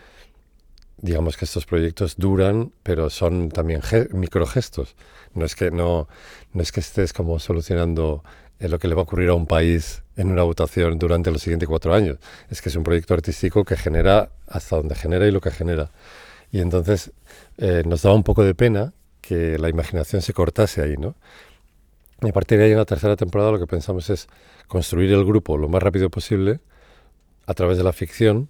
[0.98, 3.80] digamos que estos proyectos duran, pero son también
[4.12, 4.96] microgestos.
[5.34, 6.08] No es que no,
[6.52, 8.24] no es que estés como solucionando
[8.58, 11.42] eh, lo que le va a ocurrir a un país en una votación durante los
[11.42, 12.18] siguientes cuatro años.
[12.50, 15.90] Es que es un proyecto artístico que genera hasta donde genera y lo que genera.
[16.50, 17.12] Y entonces
[17.58, 21.16] eh, nos daba un poco de pena que la imaginación se cortase ahí, ¿no?
[22.22, 24.28] Y a partir de ahí en la tercera temporada lo que pensamos es
[24.68, 26.60] construir el grupo lo más rápido posible
[27.46, 28.48] a través de la ficción,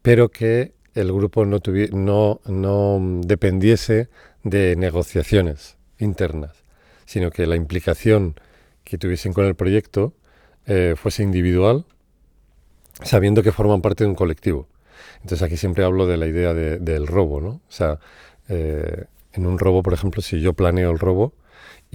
[0.00, 1.60] pero que el grupo no,
[1.92, 4.08] no, no dependiese
[4.42, 6.64] de negociaciones internas,
[7.04, 8.34] sino que la implicación
[8.84, 10.12] que tuviesen con el proyecto
[10.66, 11.84] eh, fuese individual,
[13.02, 14.68] sabiendo que forman parte de un colectivo.
[15.22, 17.48] Entonces aquí siempre hablo de la idea del robo, ¿no?
[17.48, 17.98] O sea,
[18.48, 21.32] eh, en un robo, por ejemplo, si yo planeo el robo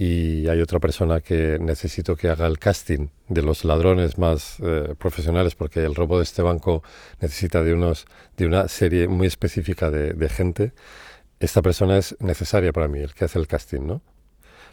[0.00, 4.94] y hay otra persona que necesito que haga el casting de los ladrones más eh,
[4.96, 6.84] profesionales porque el robo de este banco
[7.20, 8.06] necesita de unos
[8.36, 10.72] de una serie muy específica de, de, gente.
[11.40, 14.02] Esta persona es necesaria para mí el que hace el casting no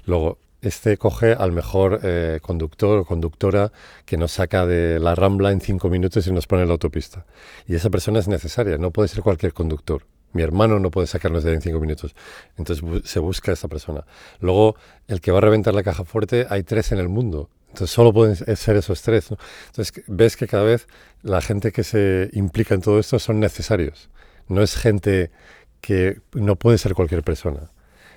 [0.06, 3.72] luego este coge al mejor eh, conductor o conductora
[4.06, 7.26] que nos saca de la rambla en cinco minutos y nos pone en la autopista.
[7.68, 10.04] Y esa persona es necesaria no puede ser cualquier conductor
[10.36, 12.14] mi hermano no puede sacarnos de ahí en cinco minutos.
[12.58, 14.06] Entonces se busca a esa persona.
[14.42, 14.76] Luego,
[15.08, 17.50] el que va a reventar la caja fuerte, hay tres en el mundo.
[17.70, 19.30] Entonces solo pueden ser esos tres.
[19.68, 20.88] Entonces ves que cada vez
[21.24, 24.10] la gente que se implica en todo esto son necesarios.
[24.48, 25.32] No es gente
[25.80, 27.72] que no puede ser cualquier persona.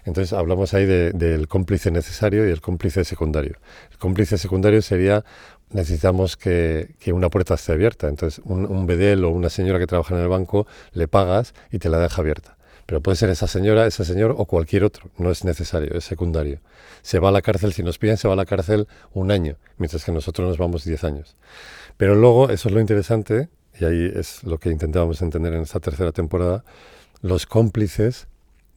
[0.08, 3.58] Entonces hablamos ahí del cómplice necesario y el cómplice secundario.
[3.90, 5.24] El cómplice secundario sería
[5.70, 8.08] necesitamos que, una puerta esté abierta.
[8.08, 11.78] Entonces, un, un bedel o una señora que trabaja en el banco le pagas y
[11.78, 12.56] te la deja abierta.
[12.86, 15.10] Pero puede ser esa señora, ese señor o cualquier otro.
[15.18, 16.60] No es necesario, es secundario.
[17.02, 19.56] Se va a la cárcel, si nos piden, se va a la cárcel un año,
[19.76, 21.36] mientras que nosotros nos vamos diez años.
[21.98, 25.80] Pero luego, eso es lo interesante, y ahí es lo que intentábamos entender en esta
[25.80, 26.64] tercera temporada,
[27.20, 28.26] los cómplices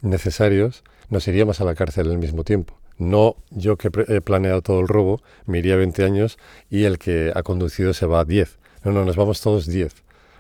[0.02, 2.80] necesarios nos iríamos a la cárcel al mismo tiempo.
[2.98, 7.32] No yo que he planeado todo el robo, me iría 20 años y el que
[7.36, 8.58] ha conducido se va a 10.
[8.86, 9.94] No, no, nos vamos todos 10.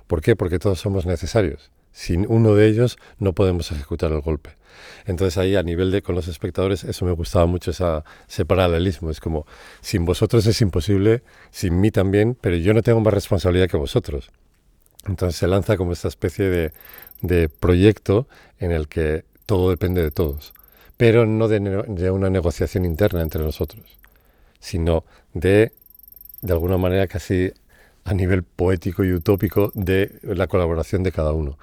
[0.07, 0.36] ¿Por qué?
[0.36, 1.71] Porque todos somos necesarios.
[1.91, 4.51] Sin uno de ellos no podemos ejecutar el golpe.
[5.05, 9.10] Entonces ahí a nivel de con los espectadores eso me gustaba mucho ese paralelismo.
[9.10, 9.45] Es como,
[9.81, 14.31] sin vosotros es imposible, sin mí también, pero yo no tengo más responsabilidad que vosotros.
[15.05, 16.71] Entonces se lanza como esta especie de,
[17.21, 20.53] de proyecto en el que todo depende de todos
[21.01, 23.97] pero no de, una negociación interna entre nosotros,
[24.59, 25.71] sino de,
[26.43, 27.51] de alguna manera casi
[28.03, 31.57] a nivel poético y utópico de la colaboración de cada uno.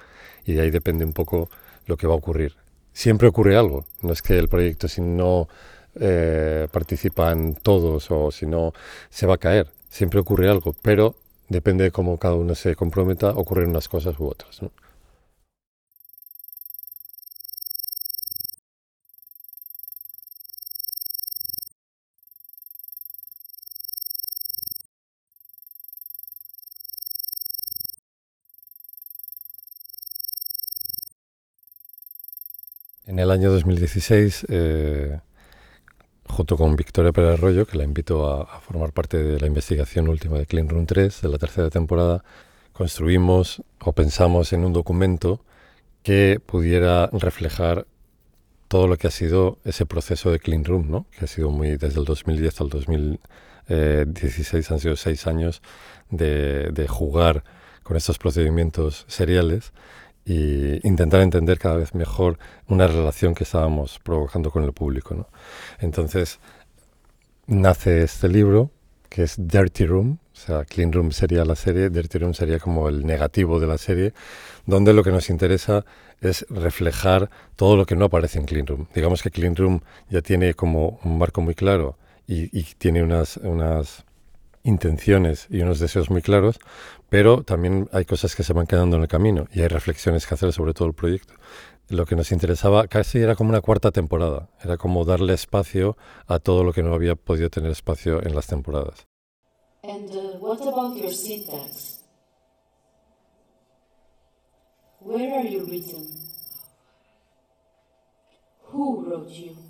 [0.45, 1.49] Y de ahí depende un poco
[1.85, 2.57] lo que va a ocurrir.
[2.91, 5.47] Siempre ocurre algo, no es que el proyecto si no
[6.01, 8.73] eh, participan todos o si no
[9.09, 11.15] se va a caer, siempre ocurre algo, pero
[11.47, 14.61] depende de cómo cada uno se comprometa, ocurren unas cosas u otras.
[14.61, 14.71] ¿no?
[33.09, 35.19] En el año 2016, eh,
[36.27, 40.37] junto con Victoria Pérez Arroyo, que la invito a, formar parte de la investigación última
[40.37, 42.23] de Clean Room 3 de la tercera temporada,
[42.71, 45.43] construimos o pensamos en un documento
[46.03, 47.87] que pudiera reflejar
[48.67, 51.07] todo lo que ha sido ese proceso de Clean Room, ¿no?
[51.17, 55.63] que ha sido muy desde el 2010 al 2016, han sido seis años
[56.11, 57.43] de, de jugar
[57.81, 59.73] con estos procedimientos seriales
[60.29, 62.37] y intentar entender cada vez mejor
[62.67, 65.15] una relación que estábamos provocando con el público.
[65.15, 65.27] ¿no?
[65.79, 66.39] Entonces
[67.47, 68.69] nace este libro
[69.09, 72.89] que es Dirty Room, o sea, Clean Room sería la serie, Dirty Room sería como
[72.89, 74.13] el negativo de la serie,
[74.67, 75.83] donde lo que nos interesa
[76.21, 78.87] es reflejar todo lo que no aparece en Clean Room.
[78.93, 83.37] Digamos que Clean Room ya tiene como un marco muy claro y, y tiene unas,
[83.37, 84.05] unas
[84.63, 86.59] intenciones y unos deseos muy claros,
[87.09, 90.33] pero también hay cosas que se van quedando en el camino y hay reflexiones que
[90.35, 91.33] hacer sobre todo el proyecto.
[91.89, 96.39] Lo que nos interesaba casi era como una cuarta temporada, era como darle espacio a
[96.39, 99.07] todo lo que no había podido tener espacio en las temporadas.
[99.81, 102.03] And uh, what about your syntax?
[104.99, 106.05] Where are you written?
[108.71, 109.68] Who wrote you?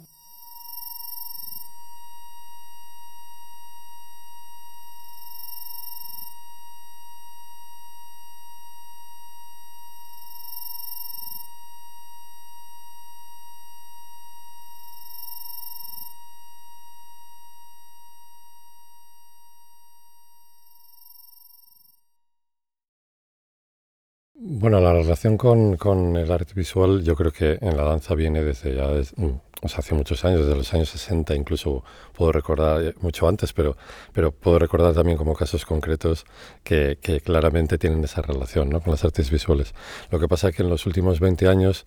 [24.61, 28.43] Bueno, la relación con, con, el arte visual yo creo que en la danza viene
[28.43, 31.81] desde ya, mm, o sea, hace muchos años, desde los años 60 incluso
[32.11, 33.77] puedo recordar, eh, mucho antes, pero,
[34.11, 36.25] pero puedo recordar también como casos concretos
[36.61, 38.81] que, que claramente tienen esa relación ¿no?
[38.81, 39.73] con las artes visuales.
[40.11, 41.85] Lo que pasa es que en los últimos 20 años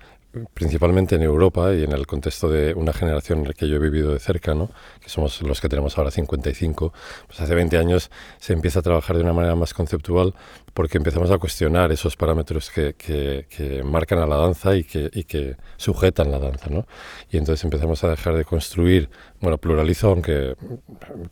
[0.54, 3.78] principalmente en Europa y en el contexto de una generación en la que yo he
[3.78, 4.70] vivido de cerca, ¿no?
[5.00, 6.92] que somos los que tenemos ahora 55,
[7.26, 10.34] pues hace 20 años se empieza a trabajar de una manera más conceptual
[10.74, 15.24] porque empezamos a cuestionar esos parámetros que, que, marcan a la danza y que, y
[15.24, 16.68] que sujetan la danza.
[16.70, 16.86] ¿no?
[17.30, 19.10] Y entonces empezamos a dejar de construir,
[19.42, 20.56] bueno, pluralizo, aunque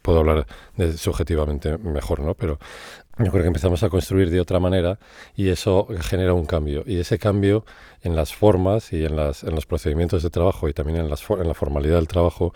[0.03, 0.47] puedo hablar
[0.77, 2.35] de subjetivamente mejor, ¿no?
[2.35, 2.59] pero
[3.19, 4.99] yo creo que empezamos a construir de otra manera
[5.37, 6.83] y eso genera un cambio.
[6.87, 7.65] Y ese cambio
[8.03, 11.29] en las formas y en, las, en los procedimientos de trabajo y también en, las,
[11.31, 12.53] en la formalidad del trabajo,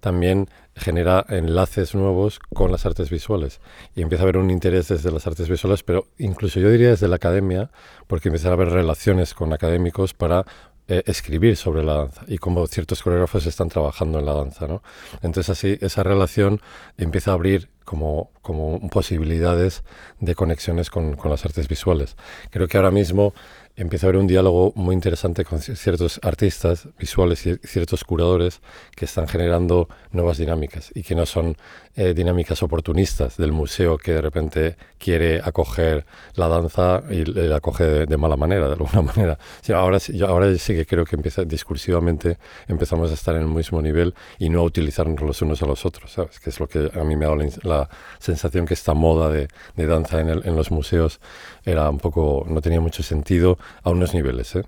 [0.00, 3.60] también genera enlaces nuevos con las artes visuales
[3.94, 7.08] y empieza a haber un interés desde las artes visuales, pero incluso yo diría desde
[7.08, 7.70] la academia,
[8.06, 10.44] porque empieza a haber relaciones con académicos para
[10.88, 14.66] eh, escribir sobre la danza y cómo ciertos coreógrafos están trabajando en la danza.
[14.66, 14.82] ¿no?
[15.22, 16.60] Entonces así esa relación
[16.96, 19.82] empieza a abrir como, como posibilidades
[20.20, 22.16] de conexiones con, con las artes visuales.
[22.50, 23.34] Creo que ahora mismo
[23.76, 28.60] empieza a haber un diálogo muy interesante con ciertos artistas visuales y ciertos curadores
[28.94, 31.56] que están generando nuevas dinámicas y que no son
[31.94, 37.84] eh, dinámicas oportunistas del museo que de repente quiere acoger la danza y la acoge
[38.06, 39.38] de, mala manera, de alguna manera.
[39.74, 44.14] ahora, ahora sí que creo que empieza discursivamente empezamos a estar en el mismo nivel
[44.38, 46.40] y no a utilizarnos los unos a los otros, ¿sabes?
[46.40, 49.48] que es lo que a mí me ha dado la, sensación que esta moda de,
[49.76, 51.20] danza en, en los museos
[51.64, 54.56] era un poco, no tenía mucho sentido a unos niveles.
[54.56, 54.64] ¿eh?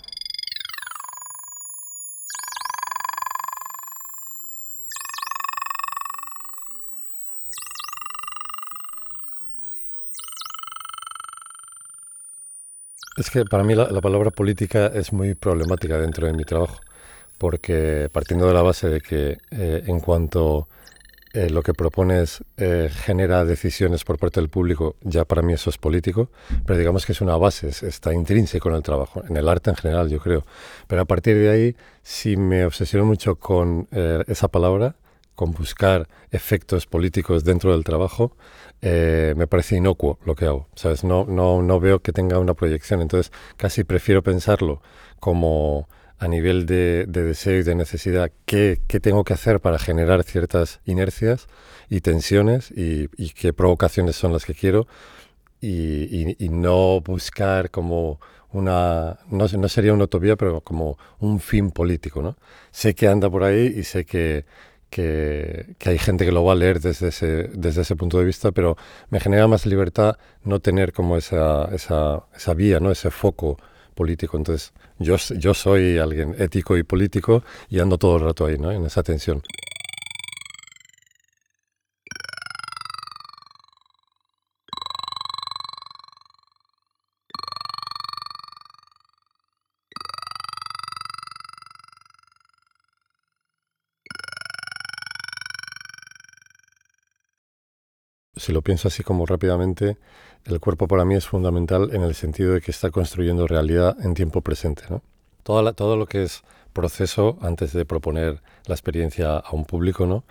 [13.18, 16.78] Es que para mí la, palabra política es muy problemática dentro de mi trabajo,
[17.36, 20.68] porque partiendo de la base de que eh, en cuanto
[21.34, 25.68] eh, lo que propones eh, genera decisiones por parte del público, ya para mí eso
[25.68, 26.30] es político,
[26.64, 29.76] pero digamos que es una base, está intrínseco en el trabajo, en el arte en
[29.76, 30.44] general, yo creo.
[30.86, 34.96] Pero a partir de ahí, si me obsesiono mucho con eh, esa palabra,
[35.34, 38.36] con buscar efectos políticos dentro del trabajo,
[38.80, 40.66] me parece inocuo lo que hago.
[40.74, 41.04] ¿sabes?
[41.04, 44.82] No, no, no veo que tenga una proyección, entonces casi prefiero pensarlo
[45.20, 45.88] como
[46.18, 51.46] a nivel de, deseo y de necesidad, ¿qué, tengo que hacer para generar ciertas inercias
[51.88, 54.86] y tensiones y, qué provocaciones son las que quiero
[55.60, 62.22] y, no buscar como una, no, no, sería una utopía, pero como un fin político.
[62.22, 62.36] ¿no?
[62.70, 64.44] Sé que anda por ahí y sé que,
[64.90, 68.50] que, hay gente que lo va a leer desde ese, desde ese punto de vista,
[68.52, 68.76] pero
[69.10, 72.90] me genera más libertad no tener como esa, esa, esa vía, ¿no?
[72.90, 73.58] ese foco
[73.98, 74.36] político.
[74.36, 78.70] Entonces, yo, yo soy alguien ético y político y ando todo el rato ahí, ¿no?
[78.70, 79.42] En esa tensión.
[98.38, 99.98] si lo pienso así como rápidamente,
[100.48, 104.14] el cuerpo para mí es fundamental en el sentido de que está construyendo realidad en
[104.14, 104.84] tiempo presente.
[104.88, 105.02] ¿no?
[105.42, 106.42] Todo, lo que es
[106.72, 110.24] proceso antes de proponer la experiencia a un público, ¿no?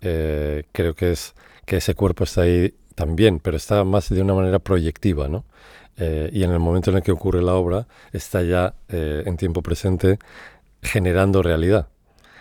[0.00, 4.34] Eh, creo que es que ese cuerpo está ahí también, pero está más de una
[4.34, 5.44] manera proyectiva, ¿no?
[5.96, 9.36] Eh, y en el momento en el que ocurre la obra está ya eh, en
[9.36, 10.18] tiempo presente
[10.82, 11.88] generando realidad.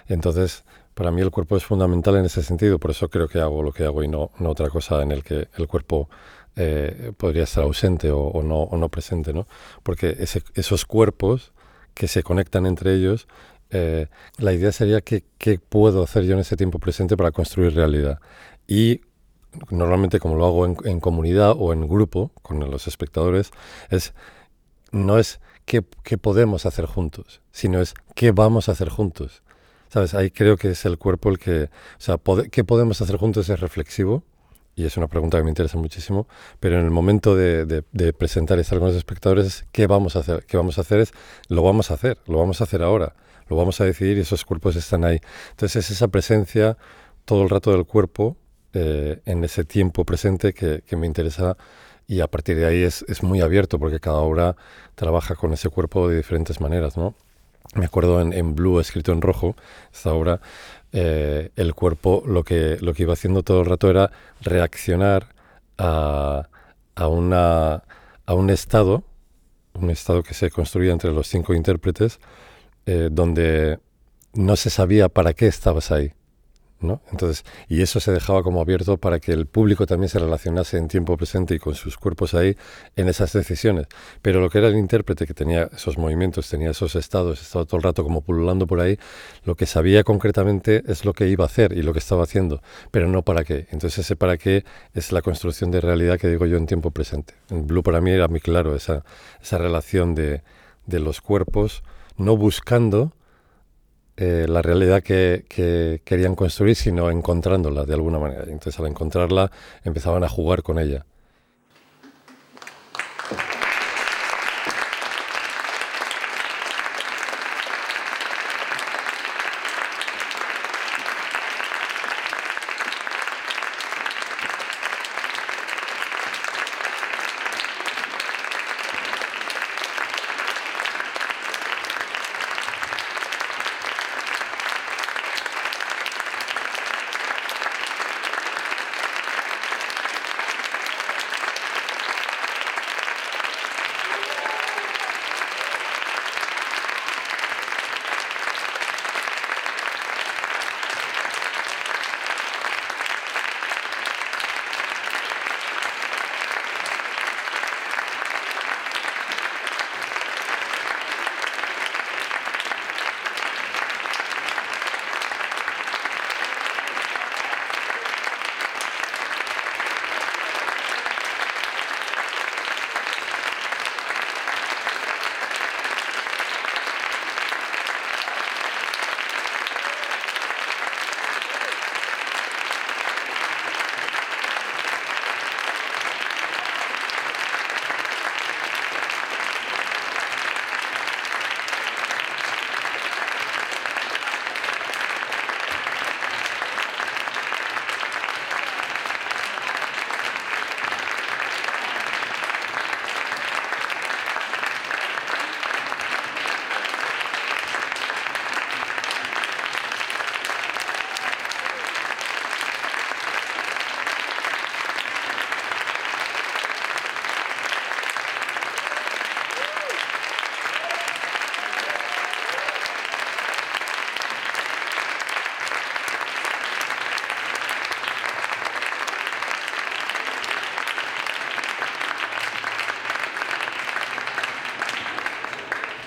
[0.07, 0.63] Entonces,
[0.95, 3.71] para mí el cuerpo es fundamental en ese sentido, por eso creo que hago lo
[3.71, 6.09] que hago y no, no otra cosa en el que el cuerpo
[6.55, 9.47] eh, podría estar ausente o, no, o no presente, ¿no?
[9.83, 10.17] Porque
[10.55, 11.51] esos cuerpos
[11.93, 13.27] que se conectan entre ellos,
[13.69, 17.73] eh, la idea sería que qué puedo hacer yo en ese tiempo presente para construir
[17.73, 18.19] realidad.
[18.67, 19.01] Y
[19.69, 23.51] normalmente como lo hago en, en comunidad o en grupo con los espectadores,
[23.89, 24.13] es
[24.91, 29.41] no es qué, qué podemos hacer juntos, sino es qué vamos a hacer juntos.
[29.89, 30.15] ¿Sabes?
[30.15, 31.65] Ahí creo que es el cuerpo el que...
[31.65, 32.19] O sea,
[32.51, 34.23] ¿qué podemos hacer juntos es reflexivo?
[34.75, 36.27] Y es una pregunta que me interesa muchísimo.
[36.59, 40.45] Pero en el momento de, de, presentar a algunos espectadores, ¿qué vamos a hacer?
[40.45, 40.99] ¿Qué vamos a hacer?
[40.99, 41.13] Es,
[41.47, 43.15] lo vamos a hacer, lo vamos a hacer ahora.
[43.49, 45.19] Lo vamos a decidir y esos cuerpos están ahí.
[45.51, 46.77] Entonces es esa presencia
[47.25, 48.37] todo el rato del cuerpo
[48.73, 51.57] eh, en ese tiempo presente que, que me interesa
[52.07, 54.55] y a partir de ahí es, es, muy abierto porque cada obra
[54.95, 57.15] trabaja con ese cuerpo de diferentes maneras, ¿no?
[57.75, 59.55] me acuerdo en, Blue, escrito en rojo,
[59.91, 60.41] esta obra,
[60.93, 65.33] eh, el cuerpo lo que, lo que iba haciendo todo el rato era reaccionar
[65.79, 66.47] a,
[66.95, 67.83] a, una,
[68.25, 69.03] a un estado,
[69.73, 72.19] un estado que se construía entre los cinco intérpretes,
[72.85, 73.79] eh, donde
[74.33, 76.13] no se sabía para qué estabas ahí.
[77.11, 80.87] Entonces, y eso se dejaba como abierto para que el público también se relacionase en
[80.87, 82.55] tiempo presente y con sus cuerpos ahí
[82.95, 83.87] en esas decisiones.
[84.21, 87.77] Pero lo que era el intérprete, que tenía esos movimientos, tenía esos estados, estaba todo
[87.77, 88.97] el rato como pululando por ahí,
[89.45, 92.61] lo que sabía concretamente es lo que iba a hacer y lo que estaba haciendo,
[92.91, 93.67] pero no para qué.
[93.71, 97.33] Entonces ese para qué es la construcción de realidad que digo yo en tiempo presente.
[97.49, 99.03] En Blue para mí era muy claro esa,
[99.41, 100.43] esa relación de,
[100.85, 101.83] de los cuerpos,
[102.17, 103.13] no buscando,
[104.17, 108.43] eh, la realidad que, querían construir, sino encontrándola de alguna manera.
[108.43, 109.51] Entonces al encontrarla
[109.83, 111.05] empezaban a jugar con ella.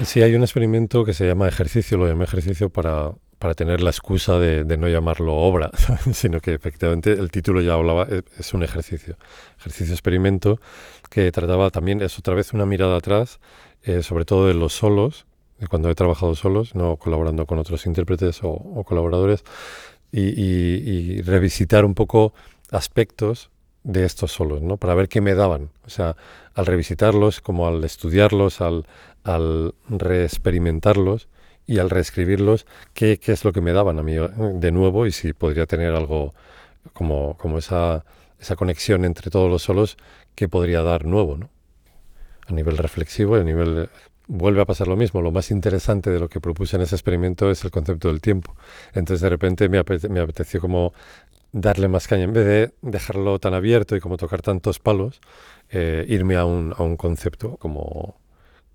[0.06, 3.90] Sí, hay un experimento que se llama ejercicio, lo llamé ejercicio para, para tener la
[3.90, 5.72] excusa de, no llamarlo obra,
[6.12, 9.16] sino que efectivamente el título ya hablaba, e, es un ejercicio,
[9.58, 10.60] ejercicio experimento,
[11.10, 13.40] que trataba también, es otra vez una mirada atrás,
[13.82, 15.26] eh, sobre todo de los solos,
[15.58, 19.42] de cuando he trabajado solos, no colaborando con otros intérpretes o, colaboradores,
[20.12, 22.32] y, revisitar un poco
[22.70, 23.50] aspectos
[23.82, 24.76] de estos solos, ¿no?
[24.76, 25.70] Para ver qué me daban.
[25.84, 26.16] O sea,
[26.54, 28.86] al revisitarlos, como al estudiarlos, al,
[29.26, 31.28] al reexperimentarlos,
[31.66, 35.06] y al reescribirlos, ¿qué, qué es lo que me daban a mí eh, de nuevo
[35.06, 36.32] y si podría tener algo
[36.92, 38.04] como, como esa,
[38.38, 39.96] esa conexión entre todos los solos
[40.34, 41.50] que podría dar nuevo, ¿no?
[42.46, 43.88] A nivel reflexivo, a nivel...
[44.28, 45.22] Vuelve a pasar lo mismo.
[45.22, 48.56] Lo más interesante de lo que propuse en ese experimento es el concepto del tiempo.
[48.92, 50.92] Entonces de repente me, me apeteció como
[51.52, 52.24] darle más caña.
[52.24, 55.20] En vez de dejarlo tan abierto y como tocar tantos palos,
[55.70, 58.16] eh, irme a un, a un concepto como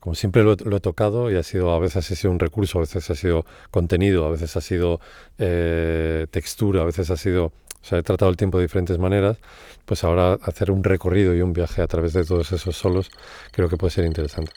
[0.02, 2.82] como siempre lo, he tocado y ha sido, a veces ha sido un recurso, a
[2.82, 5.00] veces ha sido contenido, a veces ha sido
[5.38, 9.38] eh, textura, a veces ha sido, o sea, he tratado el tiempo de diferentes maneras,
[9.86, 13.12] pues ahora hacer un recorrido y un viaje a través de todos esos solos
[13.52, 14.52] creo que puede ser interesante.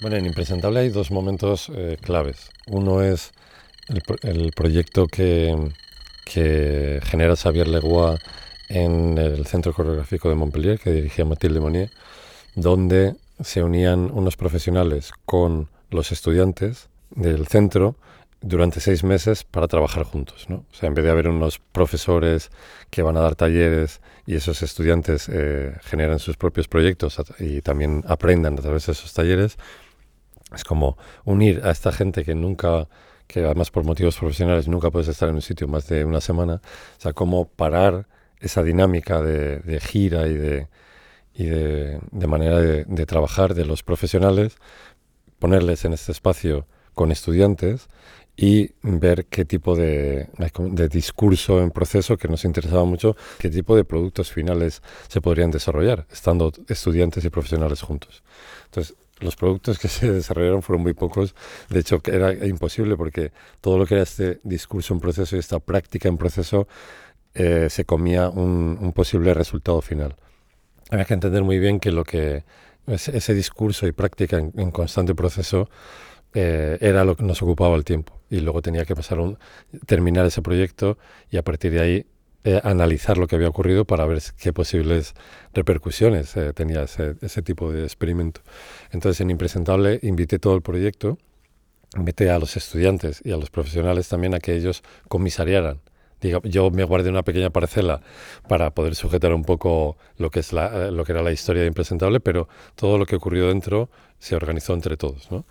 [0.00, 2.50] Bueno, en Impresentable hay dos momentos eh, claves.
[2.66, 3.32] Uno es
[4.22, 5.70] el, proyecto que,
[6.24, 8.18] genera Xavier Legois
[8.70, 11.90] en el Centro Coreográfico de Montpellier, que dirigía Mathilde Monnier,
[12.54, 17.94] donde se unían unos profesionales con los estudiantes del centro
[18.40, 20.46] durante seis meses para trabajar juntos.
[20.48, 20.64] ¿no?
[20.72, 22.50] O sea, en vez de haber unos profesores
[22.88, 28.02] que van a dar talleres y esos estudiantes eh, generan sus propios proyectos y también
[28.06, 29.58] aprendan a través de esos talleres,
[30.54, 32.88] es como unir a esta gente que nunca,
[33.26, 36.54] que además por motivos profesionales nunca puedes estar en un sitio más de una semana,
[36.54, 38.06] o sea, cómo parar
[38.40, 40.68] esa dinámica de, gira y de,
[41.34, 44.56] y de, manera de, de, trabajar de los profesionales,
[45.38, 47.88] ponerles en este espacio con estudiantes
[48.36, 53.76] y ver qué tipo de, de, discurso en proceso que nos interesaba mucho, qué tipo
[53.76, 58.22] de productos finales se podrían desarrollar, estando estudiantes y profesionales juntos.
[58.64, 61.34] Entonces, los productos que se desarrollaron fueron muy pocos.
[61.68, 65.60] De hecho, era imposible porque todo lo que era este discurso en proceso y esta
[65.60, 66.66] práctica en proceso
[67.34, 70.16] eh, se comía un, posible resultado final.
[70.90, 72.44] Había que entender muy bien que lo que
[72.86, 75.70] ese, discurso y práctica en, constante proceso
[76.34, 78.20] eh, era lo que nos ocupaba el tiempo.
[78.30, 79.38] Y luego tenía que pasar un,
[79.86, 80.98] terminar ese proyecto
[81.30, 82.06] y a partir de ahí
[82.44, 85.14] eh, analizar lo que había ocurrido para ver qué posibles
[85.52, 88.40] repercusiones eh, tenía ese, ese, tipo de experimento.
[88.92, 91.18] Entonces, en Impresentable invité todo el proyecto,
[91.96, 95.80] invité a los estudiantes y a los profesionales también a que ellos comisariaran.
[96.20, 98.02] Digo, yo me guardé una pequeña parcela
[98.46, 101.62] para poder sujetar un poco lo que, es la, eh, lo que era la historia
[101.62, 105.30] de Impresentable, pero todo lo que ocurrió dentro se organizó entre todos.
[105.30, 105.46] ¿no?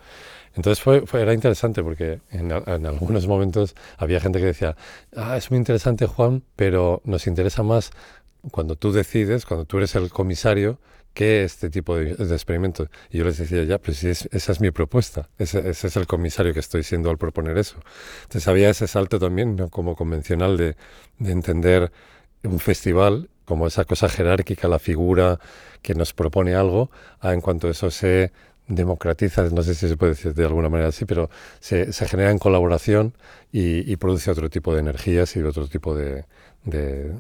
[0.56, 4.76] Entonces fue, era interesante porque en, algunos momentos había gente que decía,
[5.16, 7.92] ah, es muy interesante Juan, pero nos interesa más
[8.52, 10.80] cuando tú decides, cuando tú eres el comisario,
[11.14, 12.88] que este tipo de, experimento.
[13.10, 16.60] Y yo les decía, ya, pues esa es mi propuesta, ese, es el comisario que
[16.60, 17.78] estoy siendo al proponer eso.
[18.24, 20.76] Entonces había ese salto también, como convencional, de,
[21.18, 21.92] de entender
[22.44, 25.40] un festival como esa cosa jerárquica, la figura
[25.82, 28.32] que nos propone algo, a en cuanto eso se
[28.70, 32.32] democratiza, no sé si se puede decir de alguna manera así, pero se, se genera
[32.32, 33.14] en colaboración
[33.52, 36.26] y, produce otro tipo de energías y otro tipo de,
[36.64, 37.12] de,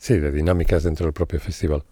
[0.00, 1.84] sí, de dinámicas dentro del propio festival.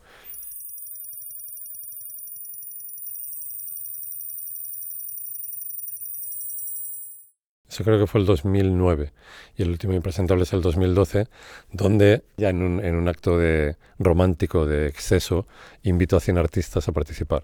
[7.68, 9.12] Eso creo que fue el 2009
[9.56, 11.26] y el último impresentable es el 2012,
[11.72, 15.46] donde ya en un, en un acto de romántico de exceso
[15.82, 17.42] invito a 100 artistas a participar.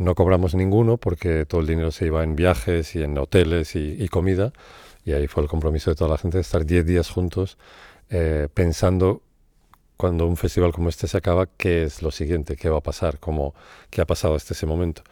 [0.00, 4.08] No cobramos ninguno porque todo el dinero se iba en viajes y en hoteles y,
[4.08, 4.54] comida.
[5.04, 7.58] Y ahí fue el compromiso de toda la gente de estar 10 días juntos
[8.08, 9.20] eh, pensando
[9.98, 13.18] cuando un festival como este se acaba, qué es lo siguiente, qué va a pasar,
[13.18, 13.54] cómo,
[13.90, 15.02] qué ha pasado hasta ese momento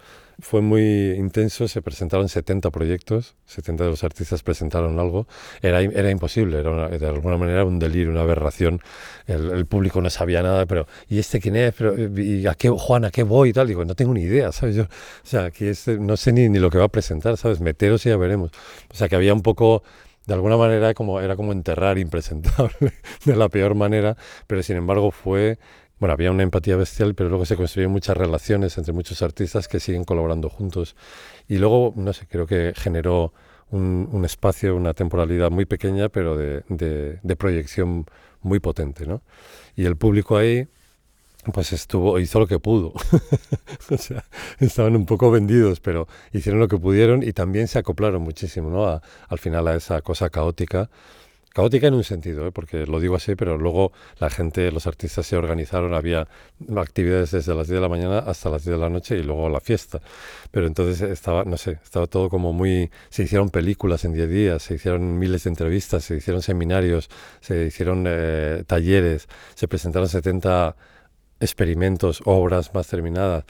[0.41, 5.27] fue muy intenso, se presentaron 70 proyectos, 70 de los artistas presentaron algo,
[5.63, 8.81] era, era imposible, era de alguna manera un delirio, una aberración,
[9.27, 11.75] el, público no sabía nada, pero ¿y este quién es?
[11.75, 13.51] Pero, ¿Y a qué, Juan, a qué voy?
[13.51, 14.79] Y tal, digo, no tengo ni idea, ¿sabes?
[14.79, 14.87] O
[15.25, 17.61] sea, este, no sé ni, ni lo que va a presentar, ¿sabes?
[17.61, 18.53] Meteros y ya veremos.
[18.91, 19.83] O sea, que había un poco
[20.27, 22.93] de alguna manera como, era como enterrar impresentable
[23.25, 24.17] de la peor manera,
[24.47, 25.59] pero sin embargo fue
[26.01, 29.81] bueno, había una empatía bestial, pero luego se construyeron muchas relaciones entre muchos artistas que
[29.81, 30.95] siguen colaborando juntos.
[31.49, 33.33] Y luego, no sé, creo que generó
[33.71, 38.07] un, espacio, una temporalidad muy pequeña, pero de, de, proyección
[38.41, 39.23] muy potente, ¿no?
[39.77, 40.69] Y el público ahí,
[41.53, 42.93] pues estuvo, hizo lo que pudo.
[43.91, 44.25] o sea,
[44.61, 48.87] estaban un poco vendidos, pero hicieron lo que pudieron y también se acoplaron muchísimo, ¿no?
[48.87, 50.89] al final a esa cosa caótica
[51.59, 52.53] Caótica en un sentido, ¿eh?
[52.53, 53.91] porque lo digo así, pero luego
[54.21, 56.29] la gente, los artistas se organizaron, había
[56.77, 59.49] actividades desde las 10 de la mañana hasta las 10 de la noche y luego
[59.49, 60.01] la fiesta.
[60.53, 62.93] Pero entonces estaba, no sé, estaba todo como muy...
[63.09, 67.65] Se hicieron películas en 10 días, se hicieron miles de entrevistas, se hicieron seminarios, se
[67.65, 70.77] hicieron eh, talleres, se presentaron 70
[71.41, 73.47] experimentos, obras más terminadas.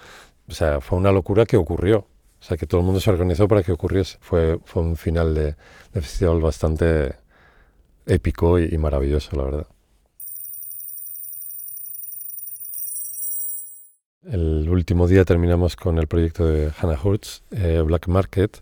[0.48, 2.06] O sea, fue una locura que ocurrió.
[2.40, 4.16] O sea, que todo el mundo se organizó para que ocurriese.
[4.22, 5.56] Fue, fue un final de,
[5.92, 7.27] de festival bastante
[8.08, 9.66] épico y, maravilloso, la verdad.
[14.24, 18.58] El último día terminamos con el proyecto de Hannah Hurts, eh, Black Market,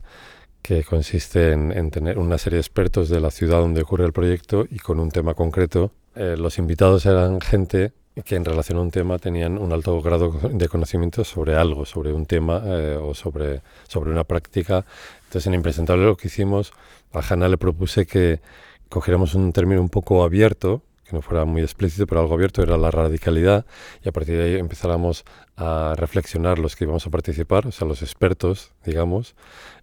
[0.63, 4.67] que consiste en, tener una serie de expertos de la ciudad donde ocurre el proyecto
[4.71, 5.93] y con un tema concreto.
[6.15, 7.93] Eh, los invitados eran gente
[8.25, 12.13] que en relación a un tema tenían un alto grado de conocimiento sobre algo, sobre
[12.13, 14.85] un tema eh, o sobre, sobre una práctica.
[15.25, 16.73] Entonces en Impresentable lo que hicimos,
[17.13, 18.41] a Hannah le propuse que,
[18.89, 22.77] cogiéramos un término un poco abierto, que no fuera muy explícito, pero algo abierto, era
[22.77, 23.65] la radicalidad,
[24.03, 25.25] y a partir de ahí empezáramos
[25.57, 29.37] a reflexionar los que íbamos a participar, o sea, los expertos, digamos,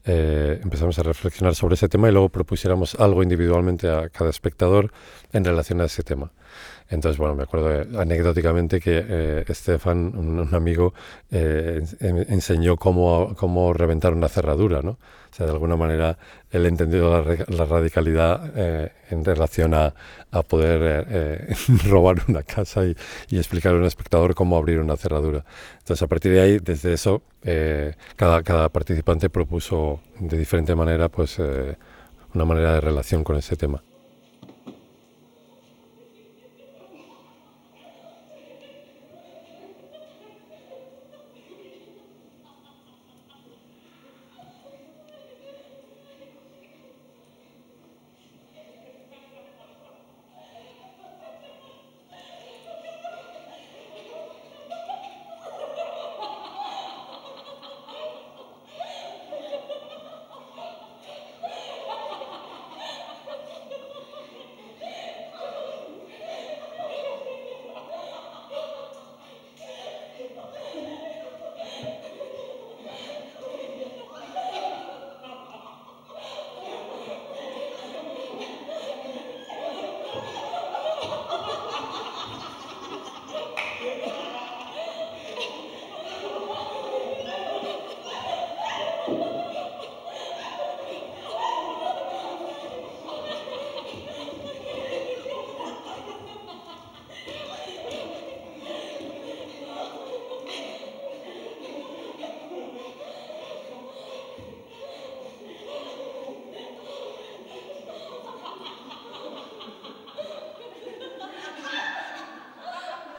[0.05, 4.91] eh, empezamos a reflexionar sobre ese tema y luego propusiéramos algo individualmente a cada espectador
[5.31, 6.31] en relación a ese tema.
[6.89, 10.93] Entonces, bueno, me acuerdo anecdóticamente que eh, Estefan, un, amigo,
[11.31, 14.91] eh, enseñó cómo, cómo reventar una cerradura, ¿no?
[14.91, 16.17] O sea, de alguna manera
[16.51, 19.95] él entendió la, la radicalidad eh, en relación a,
[20.31, 21.55] a poder eh,
[21.87, 22.95] robar una casa y,
[23.29, 25.43] y explicar a un espectador cómo abrir una cerradura.
[25.79, 27.23] Entonces, a partir de ahí, desde eso,
[28.15, 33.83] cada, cada participante propuso de diferente manera, pues, una manera de relación con ese tema.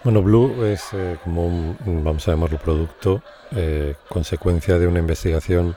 [0.05, 3.23] Bueno, Blue es eh, como un, vamos a llamarlo producto,
[3.57, 5.77] eh, consecuencia de una investigación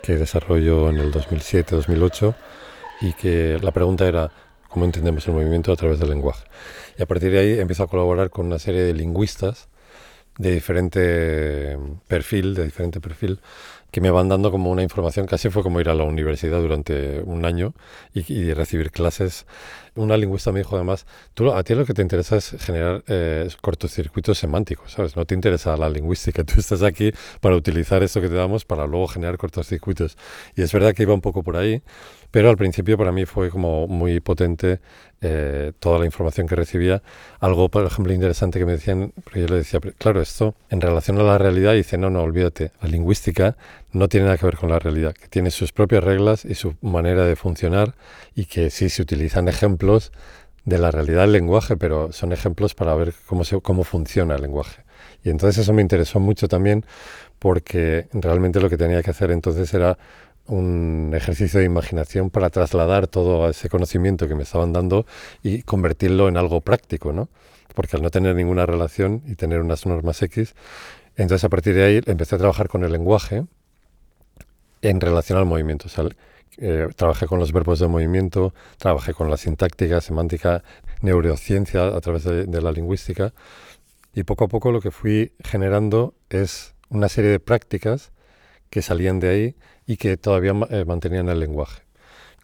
[0.00, 2.36] que desarrolló en el 2007-2008
[3.00, 4.30] y que la pregunta era
[4.68, 6.44] cómo entendemos el movimiento a través del lenguaje.
[6.96, 9.66] Y a partir de ahí empiezo a colaborar con una serie de lingüistas
[10.38, 13.40] de diferente perfil, de diferente perfil,
[13.94, 17.20] que me van dando como una información, casi fue como ir a la universidad durante
[17.20, 17.74] un año
[18.12, 19.46] y, recibir clases.
[19.94, 23.48] Una lingüista me dijo además, tú, a ti lo que te interesa es generar eh,
[23.60, 25.14] cortocircuitos semánticos, ¿sabes?
[25.14, 28.84] No te interesa la lingüística, tú estás aquí para utilizar esto que te damos para
[28.88, 30.16] luego generar cortocircuitos.
[30.56, 31.80] Y es verdad que iba un poco por ahí,
[32.32, 34.80] pero al principio para mí fue como muy potente
[35.20, 37.00] eh, toda la información que recibía.
[37.38, 41.16] Algo, por ejemplo, interesante que me decían, porque yo le decía, claro, esto en relación
[41.20, 43.56] a la realidad, dice, no, no, olvídate, la lingüística
[43.94, 46.74] no tiene nada que ver con la realidad, que tiene sus propias reglas y su
[46.82, 47.94] manera de funcionar
[48.34, 50.12] y que sí se utilizan ejemplos
[50.64, 54.82] de la realidad del lenguaje, pero son ejemplos para ver cómo, cómo funciona el lenguaje.
[55.22, 56.84] Y entonces eso me interesó mucho también
[57.38, 59.96] porque realmente lo que tenía que hacer entonces era
[60.46, 65.06] un ejercicio de imaginación para trasladar todo ese conocimiento que me estaban dando
[65.42, 67.28] y convertirlo en algo práctico, ¿no?
[67.74, 70.54] Porque al no tener ninguna relación y tener unas normas X,
[71.16, 73.44] entonces a partir de ahí empecé a trabajar con el lenguaje
[74.84, 75.88] en relación al movimiento.
[76.58, 80.62] Eh, trabajé con los verbos de movimiento, trabajé con la sintáctica, semántica,
[81.00, 83.32] neurociencia a través de, de la lingüística
[84.12, 88.12] Y poco a poco lo que fui generando es una serie de prácticas
[88.70, 89.56] que salían de ahí
[89.86, 91.82] y que todavía eh, mantenían el lenguaje.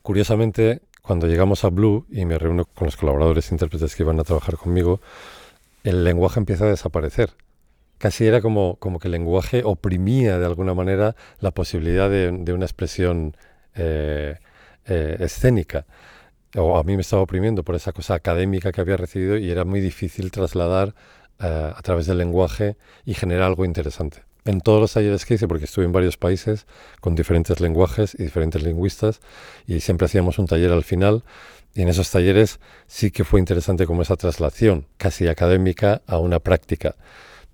[0.03, 4.19] Curiosamente, cuando llegamos a Blue y me reúno con los colaboradores e intérpretes que iban
[4.19, 5.01] a trabajar conmigo,
[5.85, 7.31] el lenguaje empieza a desaparecer.
[8.01, 12.65] Casi era como, como que el lenguaje oprimía de alguna manera la posibilidad de, una
[12.65, 13.37] expresión
[13.75, 14.37] eh,
[14.87, 15.85] eh, escénica.
[16.57, 19.67] O a mí me estaba oprimiendo por esa cosa académica que había recibido y era
[19.67, 20.95] muy difícil trasladar
[21.41, 24.23] eh, a través del lenguaje y generar algo interesante.
[24.47, 26.67] En todos los talleres que hice, porque estuve en varios países
[27.03, 29.21] con diferentes lenguajes y diferentes lingüistas,
[29.67, 31.23] y siempre hacíamos un taller al final,
[31.75, 36.39] y en esos talleres sí que fue interesante como esa traslación casi académica a una
[36.39, 36.97] práctica,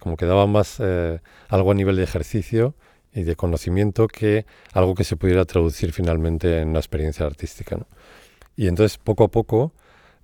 [0.07, 2.77] como que daba más eh, algo a nivel de ejercicio
[3.13, 7.77] y de conocimiento que algo que se pudiera traducir finalmente en una experiencia artística.
[8.55, 9.73] Y entonces poco a poco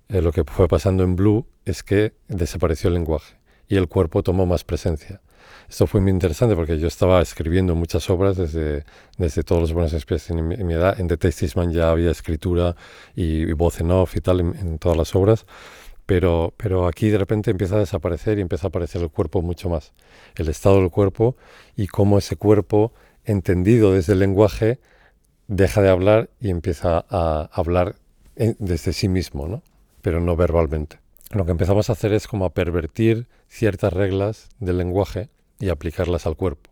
[0.07, 3.35] eh, lo que fue pasando en Blue es que desapareció el lenguaje
[3.67, 5.19] y el cuerpo tomó más presencia.
[5.69, 8.85] Esto fue muy interesante porque yo estaba escribiendo muchas obras desde,
[9.17, 10.97] desde todos los buenos especies en, mi edad.
[10.97, 12.77] En The Tastisman ya había escritura
[13.15, 15.45] y, voz en off y tal en, todas las obras.
[16.05, 19.69] Pero, pero aquí de repente empieza a desaparecer y empieza a aparecer el cuerpo mucho
[19.69, 19.93] más.
[20.35, 21.37] El estado del cuerpo
[21.75, 22.93] y cómo ese cuerpo,
[23.23, 24.79] entendido desde el lenguaje,
[25.47, 27.95] deja de hablar y empieza a hablar
[28.35, 29.61] desde sí mismo, ¿no?
[30.03, 30.99] pero no verbalmente.
[31.31, 35.29] Lo que empezamos a hacer es como a pervertir ciertas reglas del lenguaje
[35.59, 36.69] y aplicarlas al cuerpo.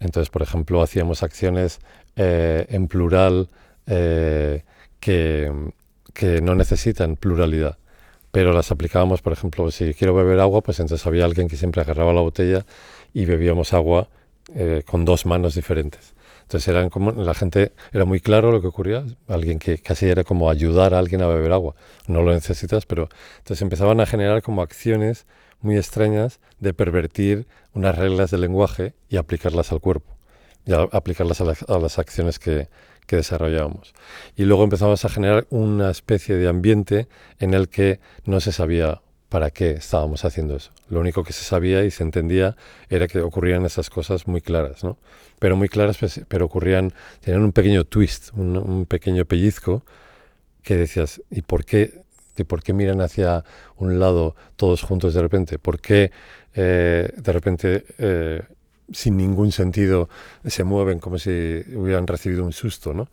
[0.00, 1.80] Entonces, por ejemplo, hacíamos acciones
[2.16, 3.48] eh, en plural
[3.86, 4.64] eh,
[4.98, 5.52] que,
[6.14, 7.76] que, no necesitan pluralidad,
[8.30, 11.82] pero las aplicábamos, por ejemplo, si quiero beber agua, pues entonces había alguien que siempre
[11.82, 12.64] agarraba la botella
[13.12, 14.08] y bebíamos agua
[14.54, 16.14] eh, con dos manos diferentes.
[16.42, 20.24] Entonces eran como, la gente era muy claro lo que ocurría, alguien que casi era
[20.24, 21.76] como ayudar a alguien a beber agua.
[22.08, 23.08] No lo necesitas, pero
[23.38, 25.26] entonces empezaban a generar como acciones
[25.60, 30.16] muy extrañas de pervertir unas reglas del lenguaje y aplicarlas al cuerpo,
[30.66, 32.68] y aplicarlas a, las acciones que,
[33.10, 33.92] que desarrollábamos.
[34.36, 37.08] Y luego empezamos a generar una especie de ambiente
[37.40, 40.70] en el que no se sabía para qué estábamos haciendo eso.
[40.88, 42.56] Lo único que se sabía y se entendía
[42.88, 44.96] era que ocurrían esas cosas muy claras, ¿no?
[45.40, 49.82] Pero muy claras, pues, pero ocurrían, tenían un pequeño twist, un, pequeño pellizco
[50.62, 52.02] que decías, ¿y por qué,
[52.36, 53.42] y por qué miran hacia
[53.76, 55.58] un lado todos juntos de repente?
[55.58, 56.12] ¿Por qué
[56.54, 58.42] eh, de repente, eh,
[58.92, 60.08] sin ningún sentido,
[60.44, 61.30] se mueven como si
[61.74, 63.08] hubieran recibido un susto, ¿no?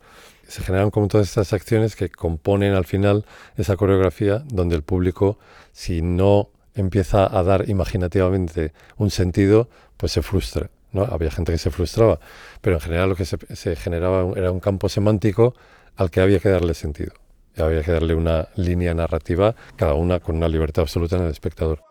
[0.48, 3.24] se generan como todas estas acciones que componen al final
[3.56, 5.38] esa coreografía donde el público,
[5.72, 9.68] si no empieza a dar imaginativamente un sentido,
[9.98, 10.70] pues se frustra.
[10.92, 11.02] ¿no?
[11.02, 12.18] Había gente que se frustraba,
[12.62, 15.54] pero en general lo que se, se generaba era un campo semántico
[15.96, 17.12] al que había que darle sentido.
[17.58, 21.87] Había que darle una línea narrativa, cada una con una libertad absoluta en el espectador.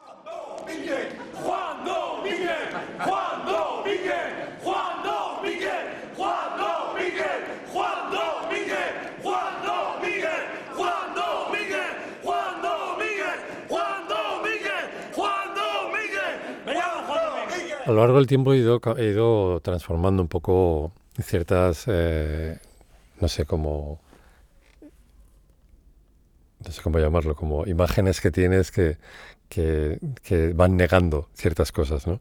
[17.88, 22.60] A lo largo del tiempo he ido, transformando un poco ciertas, eh,
[23.22, 24.02] no sé cómo,
[26.66, 28.98] no sé cómo llamarlo, como imágenes que tienes que,
[29.48, 32.20] que, que van negando ciertas cosas, ¿no?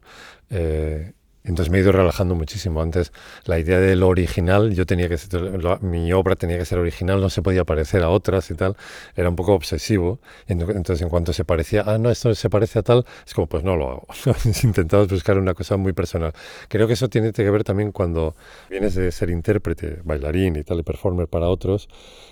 [0.49, 1.11] Eh,
[1.47, 2.81] entonces me he ido relajando muchísimo.
[2.81, 3.11] Antes
[3.45, 5.41] la idea de lo original, yo tenía que ser,
[5.81, 8.75] mi obra tenía que ser original, no se podía parecer a otras y tal.
[9.15, 10.19] Era un poco obsesivo.
[10.47, 13.63] Entonces en cuanto se parecía, ah, no, esto se parece a tal, es como, pues
[13.63, 14.07] no lo hago.
[14.63, 16.33] Intentado buscar una cosa muy personal.
[16.67, 18.35] Creo que eso tiene que ver también cuando
[18.69, 21.87] vienes de ser intérprete, bailarín y tal, y performer para otros,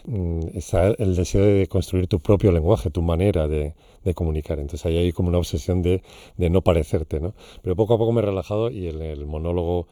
[0.06, 3.76] mm, está el deseo de construir tu propio lenguaje, tu manera de,
[4.06, 4.60] de comunicar.
[4.60, 6.02] Entonces ahí hay como una obsesión de,
[6.38, 7.34] de, no parecerte, ¿no?
[7.62, 9.88] Pero poco a poco me he relajado y el, el monólogo,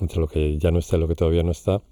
[0.00, 1.82] entre lo que ya no está y lo que todavía no está,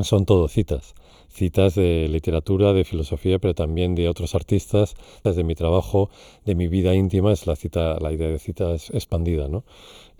[0.00, 0.94] son todo citas.
[1.28, 4.94] Citas de literatura, de filosofía, pero también de otros artistas,
[5.24, 6.10] de mi trabajo,
[6.44, 9.64] de mi vida íntima, es la cita, la idea de cita es expandida, ¿no?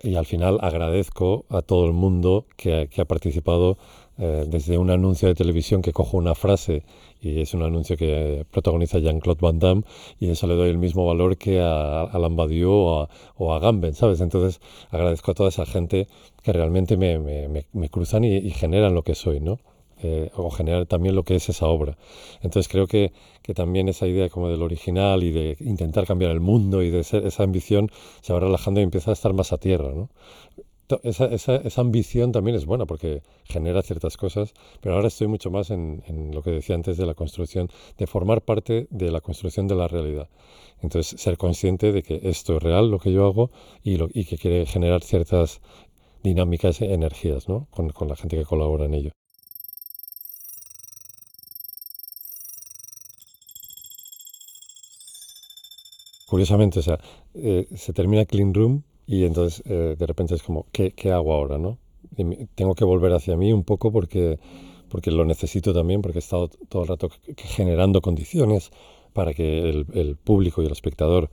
[0.01, 3.77] Y al final agradezco a todo el mundo que ha participado
[4.17, 6.83] eh, desde un anuncio de televisión que cojo una frase
[7.19, 9.83] y es un anuncio que protagoniza Jean-Claude Van Damme
[10.19, 13.93] y eso le doy el mismo valor que a Badiou o a, o a Gamben,
[13.95, 14.21] ¿sabes?
[14.21, 14.61] Entonces
[14.91, 16.07] agradezco a toda esa gente
[16.43, 19.59] que realmente me, me, me, cruzan y, generan lo que soy, ¿no?
[20.03, 21.97] Eh, o generar también lo que es esa obra.
[22.41, 26.41] Entonces creo que, que, también esa idea como del original y de intentar cambiar el
[26.41, 27.89] mundo y de ser, esa ambición
[28.21, 30.09] se va relajando y empieza a estar más a tierra, ¿no?
[31.03, 35.49] Esa, esa, esa, ambición también es buena porque genera ciertas cosas, pero ahora estoy mucho
[35.49, 39.21] más en, en, lo que decía antes de la construcción, de formar parte de la
[39.21, 40.29] construcción de la realidad.
[40.81, 43.51] Entonces, ser consciente de que esto es real, lo que yo hago,
[43.83, 45.61] y, lo, y que quiere generar ciertas
[46.23, 47.67] dinámicas, energías, ¿no?
[47.71, 49.11] Con, con la gente que colabora en ello.
[56.27, 56.99] Curiosamente, o sea,
[57.35, 61.33] eh, se termina Clean Room y entonces eh, de repente es como, ¿qué, ¿qué, hago
[61.33, 61.57] ahora?
[61.57, 61.77] ¿no?
[62.55, 64.39] Tengo que volver hacia mí un poco porque,
[64.89, 68.71] porque lo necesito también, porque he estado todo el rato generando condiciones
[69.13, 71.29] para que el, el público y el espectador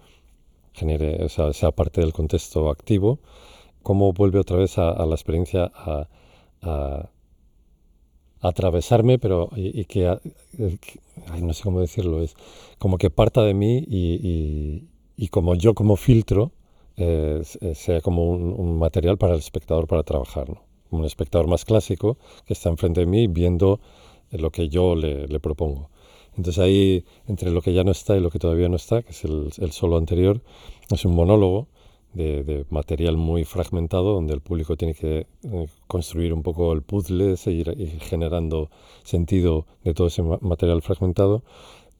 [0.72, 3.20] genere, o sea, sea parte del contexto activo.
[3.82, 6.08] ¿Cómo vuelve otra vez a, a la experiencia a,
[6.62, 7.10] a,
[8.42, 12.34] atravesarme, pero y, y que, ay, no sé cómo decirlo, es
[12.78, 16.52] como que parta de mí y, y, y como yo como filtro
[16.96, 17.42] eh,
[17.74, 20.62] sea como un, material para el espectador para trabajar, ¿no?
[20.90, 23.80] un espectador más clásico que está enfrente de mí viendo
[24.30, 25.90] lo que yo le, propongo.
[26.36, 29.10] Entonces ahí, entre lo que ya no está y lo que todavía no está, que
[29.10, 30.40] es el, solo anterior,
[30.90, 31.68] es un monólogo
[32.12, 37.36] de, material muy fragmentado donde el público tiene que eh, construir un poco el puzzle,
[37.36, 38.70] seguir generando
[39.04, 41.42] sentido de todo ese material fragmentado.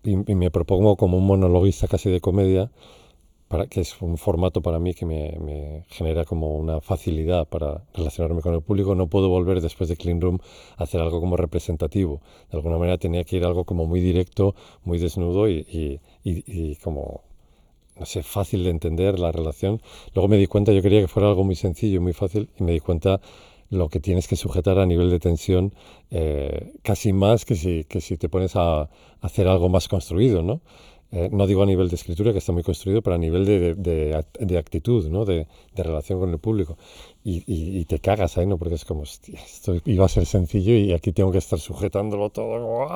[0.02, 2.70] Y me propongo como un monologuista casi de comedia
[3.50, 7.82] para, que es un formato para mí que me, me, genera como una facilidad para
[7.94, 8.94] relacionarme con el público.
[8.94, 10.38] No puedo volver después de Clean Room
[10.76, 12.20] a hacer algo como representativo.
[12.48, 16.44] De alguna manera tenía que ir algo como muy directo, muy desnudo y, y, y,
[16.46, 17.22] y como,
[17.98, 19.82] no sé, fácil de entender la relación.
[20.14, 22.70] Luego me di cuenta, yo quería que fuera algo muy sencillo muy fácil y me
[22.70, 23.20] di cuenta
[23.68, 25.74] lo que tienes que sujetar a nivel de tensión
[26.12, 28.88] eh, casi más que si, que si te pones a, a
[29.22, 30.60] hacer algo más construido, ¿no?
[31.12, 34.56] Eh, no digo a nivel de escritura, que está muy construido, pero a nivel de,
[34.56, 35.24] actitud, ¿no?
[35.24, 36.78] de, relación con el público.
[37.24, 38.58] Y, te cagas ahí, ¿no?
[38.58, 42.30] Porque es como, hostia, esto iba a ser sencillo y aquí tengo que estar sujetándolo
[42.30, 42.88] todo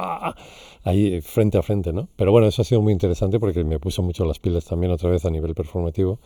[0.84, 2.08] ahí frente a frente, ¿no?
[2.16, 5.10] Pero bueno, eso ha sido muy interesante porque me puso mucho las pilas también otra
[5.10, 6.20] vez a nivel performativo.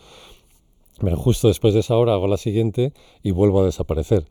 [0.99, 4.25] Pero justo después de esa hora hago la siguiente y vuelvo a desaparecer,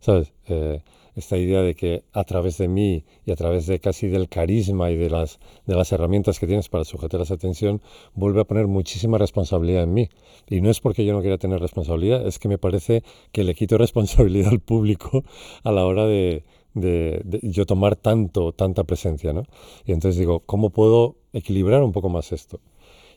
[0.00, 0.32] ¿sabes?
[0.46, 0.80] Eh,
[1.14, 4.90] esta idea de que a través de mí y a través de casi del carisma
[4.90, 7.82] y de las, de las herramientas que tienes para sujetar esa atención,
[8.14, 10.08] vuelve a poner muchísima responsabilidad en mí.
[10.48, 13.02] Y no es porque yo no quiera tener responsabilidad, es que me parece
[13.32, 15.24] que le quito responsabilidad al público
[15.64, 16.44] a la hora de,
[16.74, 19.32] de, de yo tomar tanto, tanta presencia.
[19.32, 19.44] ¿no?
[19.84, 22.60] Y entonces digo, ¿cómo puedo equilibrar un poco más esto?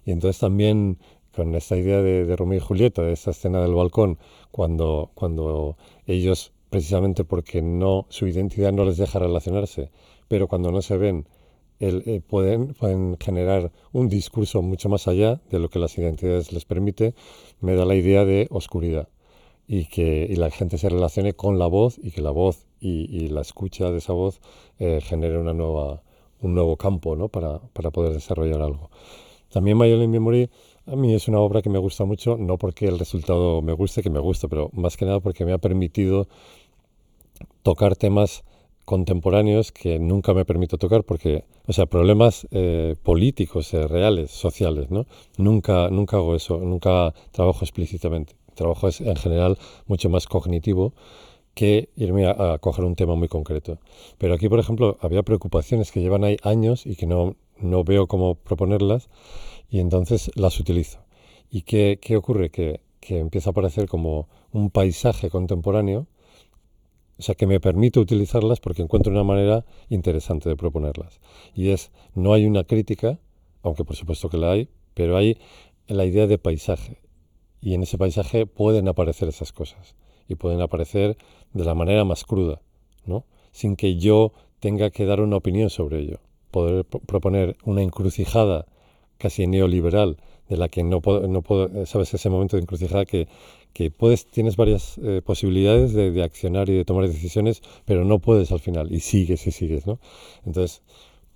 [0.06, 1.00] Y entonces también
[1.36, 4.18] con esta idea de, de Romeo y Julieta, de esta escena del balcón,
[4.52, 5.78] cuando, cuando
[6.08, 9.92] ellos precisamente porque no, su identidad no les deja relacionarse,
[10.28, 11.28] pero cuando no se ven,
[11.80, 16.52] el, eh, pueden, pueden generar un discurso mucho más allá de lo que las identidades
[16.52, 17.14] les permite,
[17.60, 19.10] me da la idea de oscuridad
[19.68, 23.08] y que y la gente se relacione con la voz y que la voz y,
[23.12, 24.40] y la escucha de esa voz
[24.80, 26.04] eh, genere una nueva,
[26.42, 27.30] un nuevo campo ¿no?
[27.30, 28.90] para, para poder desarrollar algo.
[29.50, 30.50] También Mayolin Memory
[30.88, 34.04] a mí es una obra que me gusta mucho, no porque el resultado me guste,
[34.04, 36.28] que me gusta, pero más que nada porque me ha permitido
[37.64, 38.44] tocar temas
[38.86, 44.92] contemporáneos que nunca me permito tocar porque, o sea, problemas eh, políticos, eh, reales, sociales,
[44.92, 45.08] ¿no?
[45.38, 48.36] Nunca, nunca hago eso, nunca trabajo explícitamente.
[48.54, 49.58] trabajo es en general
[49.88, 50.94] mucho más cognitivo
[51.56, 53.80] que irme a, a, coger un tema muy concreto.
[54.18, 58.08] Pero aquí, por ejemplo, había preocupaciones que llevan ahí años y que no, no veo
[58.08, 59.10] cómo proponerlas
[59.70, 61.00] y entonces las utilizo.
[61.50, 62.50] ¿Y qué, qué ocurre?
[62.50, 66.08] Que, que empieza a aparecer como un paisaje contemporáneo
[67.18, 71.22] o sea, que me permite utilizarlas porque encuentro una manera interesante de proponerlas.
[71.54, 73.20] Y es, no hay una crítica,
[73.64, 75.38] aunque por supuesto que la hay, pero hay
[75.88, 77.00] la idea de paisaje.
[77.62, 79.96] Y en ese paisaje pueden aparecer esas cosas.
[80.28, 81.18] Y pueden aparecer
[81.54, 82.62] de la manera más cruda,
[83.06, 83.26] ¿no?
[83.52, 86.20] Sin que yo tenga que dar una opinión sobre ello.
[86.52, 88.66] Poder proponer una encrucijada
[89.18, 90.18] casi neoliberal
[90.50, 93.28] de la que no puedo, no puedo sabes, ese momento de encrucijada que,
[93.74, 98.20] que puedes, tienes varias eh, posibilidades de, de, accionar y de tomar decisiones, pero no
[98.20, 100.00] puedes al final y sigues y sigues, ¿no?
[100.46, 100.82] Entonces,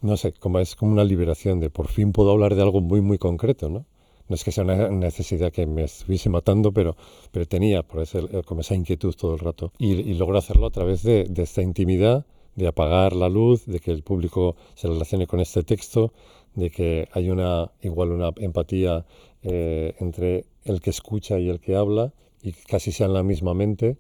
[0.02, 3.02] no sé, como es como una liberación de por fin puedo hablar de algo muy,
[3.02, 3.86] muy concreto, ¿no?
[4.30, 6.96] No es que sea una necesidad que me estuviese matando, pero,
[7.32, 9.74] pero tenía por ese, como esa inquietud todo el rato.
[9.80, 13.80] Y, y logro hacerlo a través de, de esta intimidad, de apagar la luz, de
[13.80, 16.14] que el público se relacione con este texto,
[16.56, 19.06] de que hay una igual una empatía
[19.44, 23.98] eh, entre el que escucha y el que habla y casi sean la misma mente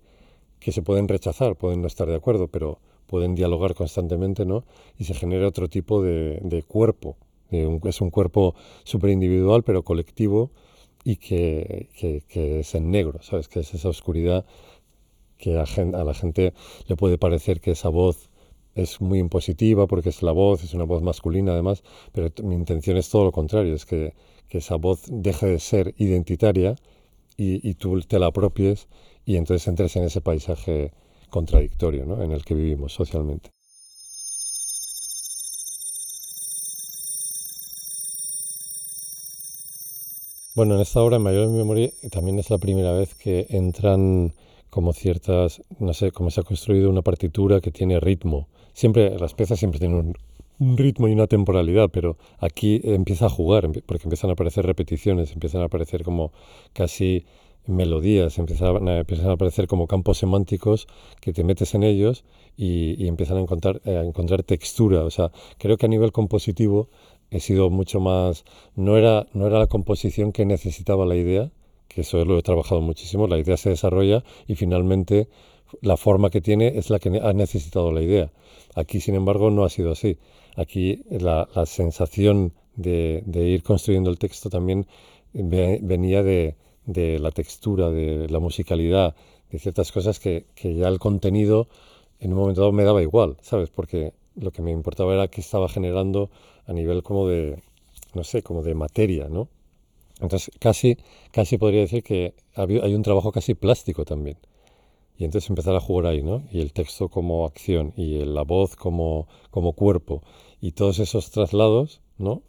[0.60, 4.66] que se pueden rechazar, pueden no estar de acuerdo, pero pueden dialogar constantemente, ¿no?
[4.98, 7.18] Y se genera otro tipo de, de cuerpo.
[7.50, 10.52] Es un cuerpo súper individual, pero colectivo
[11.04, 13.48] y que, que, que, es en negro, ¿sabes?
[13.48, 14.46] Que es esa oscuridad
[15.40, 16.54] que a la gente
[16.88, 18.29] le puede parecer que esa voz
[18.82, 22.98] es muy impositiva porque es la voz, es una voz masculina además, pero mi intención
[22.98, 24.14] es todo lo contrario, es que,
[24.48, 26.76] que esa voz deje de ser identitaria
[27.38, 28.88] y, y, tú te la apropies
[29.26, 30.92] y entonces entres en ese paisaje
[31.30, 32.22] contradictorio ¿no?
[32.22, 33.52] en el que vivimos socialmente.
[40.56, 43.46] Bueno, en esta obra, en Mayor de mi memoria, también es la primera vez que
[43.50, 44.34] entran
[44.70, 48.50] como ciertas, no sé, como se ha construido una partitura que tiene ritmo.
[48.80, 50.16] Siempre, las piezas siempre tienen
[50.58, 55.34] un, ritmo y una temporalidad, pero aquí empieza a jugar, porque empiezan a aparecer repeticiones,
[55.34, 56.32] empiezan a aparecer como
[56.72, 57.26] casi
[57.68, 59.02] melodías, empiezan a,
[59.34, 60.88] aparecer como campos semánticos
[61.20, 62.24] que te metes en ellos
[62.56, 65.04] y, empiezan a encontrar, encontrar textura.
[65.04, 66.88] O sea, creo que a nivel compositivo
[67.32, 68.46] he sido mucho más...
[68.78, 71.52] No era, no era la composición que necesitaba la idea,
[71.90, 75.28] que eso lo he trabajado muchísimo, la idea se desarrolla y finalmente
[75.82, 78.32] la forma que tiene es la que ha necesitado la idea.
[78.76, 80.18] Aquí, sin embargo, no ha sido así.
[80.56, 84.88] Aquí la, la sensación de, de, ir construyendo el texto también
[85.34, 86.56] venía de,
[86.86, 89.16] de, la textura, de la musicalidad,
[89.52, 91.68] de ciertas cosas que, que ya el contenido
[92.20, 93.70] en un momento dado me daba igual, ¿sabes?
[93.70, 96.30] Porque lo que me importaba era que estaba generando
[96.66, 97.62] a nivel como de,
[98.14, 99.48] no sé, como de materia, ¿no?
[100.22, 100.98] Entonces casi,
[101.32, 104.38] casi podría decir que hay un trabajo casi plástico también.
[105.20, 106.44] Y entonces empezar a jugar ahí, ¿no?
[106.50, 110.24] Y el texto como acción y la voz como, como cuerpo
[110.62, 112.42] y todos esos traslados, ¿no?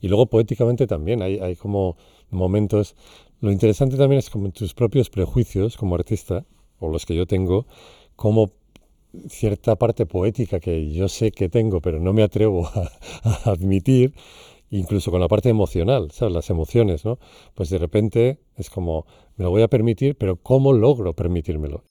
[0.00, 1.96] Y luego poéticamente también hay, hay como
[2.30, 2.94] momentos...
[3.40, 6.46] Lo interesante también es como tus propios prejuicios como artista,
[6.78, 7.66] o los que yo tengo,
[8.14, 8.52] como
[9.28, 12.92] cierta parte poética que yo sé que tengo, pero no me atrevo a,
[13.24, 14.14] a admitir,
[14.70, 16.32] incluso con la parte emocional, ¿sabes?
[16.32, 17.18] Las emociones, ¿no?
[17.56, 19.04] Pues de repente es como,
[19.36, 21.82] me lo voy a permitir, pero ¿cómo logro permitírmelo?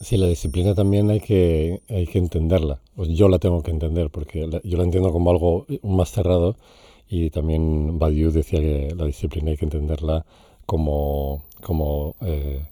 [0.00, 2.80] Sí, la disciplina también hay que, hay que entenderla.
[2.96, 6.56] Yo la tengo que entender porque yo la entiendo como algo más cerrado
[7.08, 10.24] y también Badiou decía que la disciplina hay que entenderla
[10.64, 12.62] como, como eh,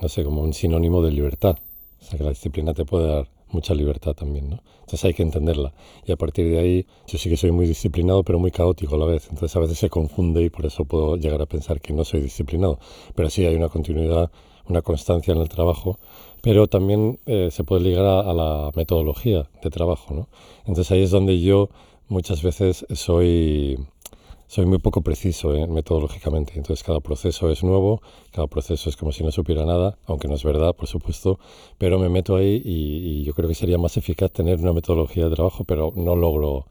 [0.00, 1.56] no sé, como un sinónimo de libertad.
[2.00, 4.62] O sea, que la disciplina te puede dar mucha libertad también, ¿no?
[4.80, 5.74] Entonces hay que entenderla.
[6.06, 8.98] Y a partir de ahí, yo sí que soy muy disciplinado, pero muy caótico a
[8.98, 9.28] la vez.
[9.30, 12.22] Entonces a veces se confunde y por eso puedo llegar a pensar que no soy
[12.22, 12.78] disciplinado.
[13.14, 14.30] Pero sí hay una continuidad,
[14.68, 15.98] una constancia en el trabajo,
[16.42, 20.28] pero también eh, se puede ligar a, a, la metodología de trabajo, ¿no?
[20.60, 21.68] Entonces ahí es donde yo
[22.08, 23.78] muchas veces soy
[24.48, 25.66] soy muy poco preciso ¿eh?
[25.66, 26.54] metodológicamente.
[26.56, 28.00] Entonces cada proceso es nuevo,
[28.32, 31.38] cada proceso es como si no supiera nada, aunque no es verdad, por supuesto,
[31.76, 35.28] pero me meto ahí y, y yo creo que sería más eficaz tener una metodología
[35.28, 36.66] de trabajo, pero no logro,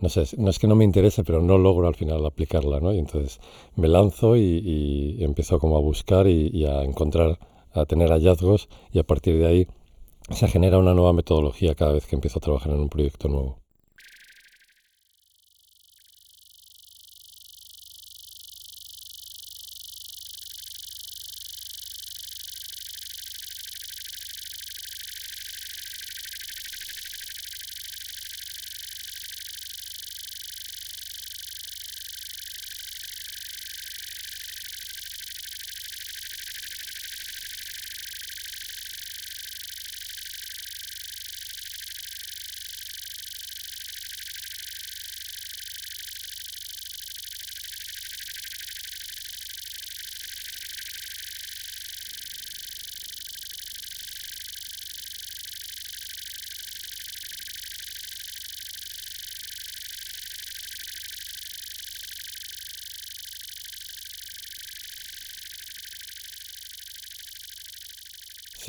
[0.00, 2.92] no sé, no es que no me interese, pero no logro al final aplicarla, ¿no?
[2.94, 3.40] Y entonces
[3.76, 7.38] me lanzo y, y empiezo como a buscar y, y a encontrar,
[7.72, 9.68] a tener hallazgos y a partir de ahí
[10.30, 13.67] se genera una nueva metodología cada vez que empiezo a trabajar en un proyecto nuevo.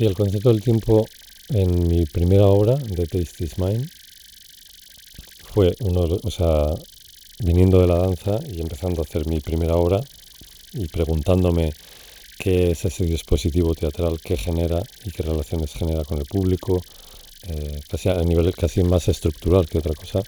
[0.00, 1.06] Sí, el concepto del tiempo
[1.50, 3.86] en mi primera obra, de Taste is Mine,
[5.52, 6.68] fue uno, o sea,
[7.40, 10.00] viniendo de la danza y empezando a hacer mi primera obra
[10.72, 11.74] y preguntándome
[12.38, 16.80] qué es ese dispositivo teatral, qué genera y qué relaciones genera con el público,
[17.48, 20.22] eh, casi a nivel casi más estructural que otra cosa,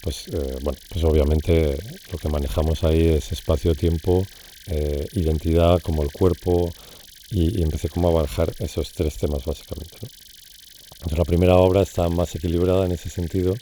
[0.00, 1.76] pues eh, bueno, pues obviamente
[2.10, 4.22] lo que manejamos ahí es espacio-tiempo,
[4.68, 6.72] eh, identidad como el cuerpo,
[7.32, 9.98] y, empecé como a bajar esos tres temas básicamente.
[10.94, 13.54] Entonces la primera obra está más equilibrada en ese sentido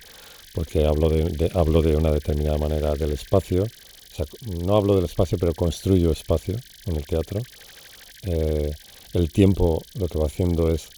[0.55, 4.27] porque hablo de, de, hablo de una determinada manera del espacio, o sea,
[4.65, 6.57] no hablo del espacio pero construyo espacio
[6.87, 7.41] en el teatro.
[8.23, 8.73] Eh,
[9.15, 10.89] el tiempo lo que va haciendo es,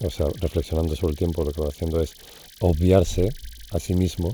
[0.00, 2.12] o sea, reflexionando sobre el tiempo lo que va haciendo es
[2.60, 3.28] obviarse
[3.70, 4.32] a sí mismo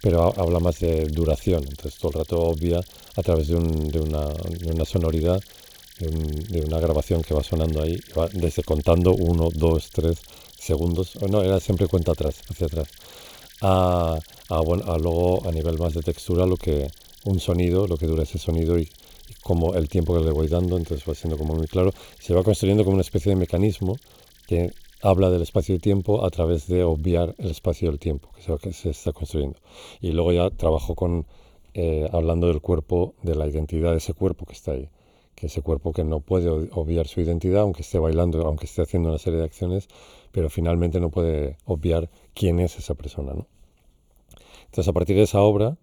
[0.00, 1.64] pero habla más de duración.
[1.68, 2.80] Entonces todo el rato obvia
[3.16, 5.40] a través de, una, sonoridad,
[5.98, 7.98] de, una grabación que va sonando ahí,
[8.32, 10.18] desde contando uno, dos, tres
[10.58, 12.88] segundos, no, era siempre cuenta atrás, hacia atrás,
[13.62, 14.18] a,
[14.48, 16.88] a, luego a nivel más de textura lo que
[17.24, 18.88] un sonido, lo que dura ese sonido y,
[19.42, 22.42] como el tiempo que le voy dando, entonces va siendo como muy claro, se va
[22.42, 23.96] construyendo como una especie de mecanismo
[24.46, 24.72] que
[25.02, 28.42] habla del espacio y tiempo a través de obviar el espacio y el tiempo que
[28.42, 29.58] se, que se está construyendo.
[30.00, 31.26] Y luego ya trabajo con,
[31.74, 34.88] eh, hablando del cuerpo, de la identidad de ese cuerpo que está ahí,
[35.38, 39.10] que ese cuerpo que no puede obviar su identidad, aunque esté bailando, aunque esté haciendo
[39.10, 39.88] una serie de acciones,
[40.32, 43.34] pero finalmente no puede obviar quién es esa persona.
[43.34, 43.46] ¿no?
[44.64, 45.78] Entonces, a partir de esa obra,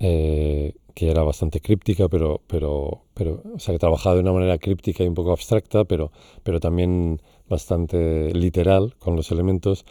[0.00, 4.58] eh, que era bastante críptica, pero, pero, pero, o sea, que trabajaba de una manera
[4.58, 9.86] críptica y un poco abstracta, pero, pero también bastante literal con los elementos,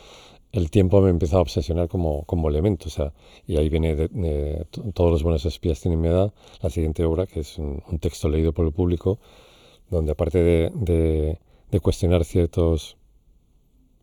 [0.52, 2.88] el tiempo me empezó a obsesionar como, como elemento.
[2.88, 3.14] O sea,
[3.48, 7.42] y ahí viene de, Todos los buenos espías tienen mi edad, la siguiente obra, que
[7.42, 9.20] es un, texto leído por el público,
[9.90, 11.40] donde aparte de,
[11.72, 12.98] de cuestionar ciertos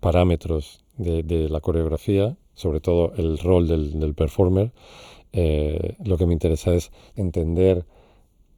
[0.01, 4.73] parámetros de, la coreografía, sobre todo el rol del, del performer,
[5.33, 7.85] eh, lo que me interesa es entender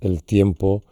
[0.00, 0.84] el tiempo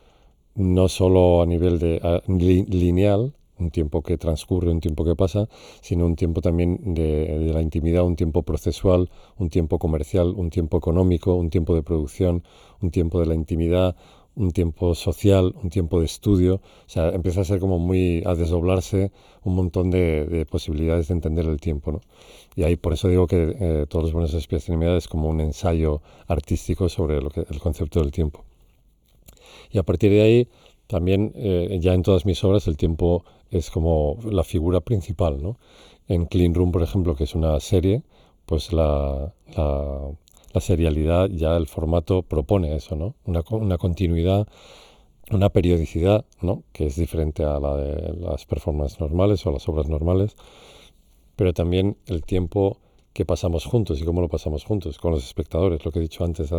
[0.55, 5.49] no solo a nivel de lineal, un tiempo que transcurre, un tiempo que pasa,
[5.81, 10.79] sino un tiempo también de, la intimidad, un tiempo procesual, un tiempo comercial, un tiempo
[10.79, 12.43] económico, un tiempo de producción,
[12.81, 13.97] un tiempo de la intimidad,
[14.35, 16.57] un tiempo social, un tiempo de estudio.
[16.57, 19.11] O sea, empieza a ser como muy, a desdoblarse
[19.45, 22.01] un montón de, posibilidades de entender el tiempo, ¿no?
[22.55, 26.01] Y ahí por eso digo que eh, todos los buenos espías es como un ensayo
[26.27, 28.45] artístico sobre lo que, el concepto del tiempo.
[29.71, 30.49] Y a partir de ahí,
[30.87, 35.59] también eh, ya en todas mis obras el tiempo es como la figura principal, ¿no?
[36.09, 38.03] En Clean Room, por ejemplo, que es una serie,
[38.47, 43.15] pues la, la, serialidad, ya el formato propone eso, ¿no?
[43.25, 44.47] Una, una, continuidad,
[45.31, 46.63] una periodicidad, ¿no?
[46.73, 50.37] Que es diferente a la de las performances normales o las obras normales,
[51.35, 52.79] pero también el tiempo
[53.17, 56.23] que pasamos juntos y cómo lo pasamos juntos con los espectadores, lo que he dicho
[56.23, 56.51] antes,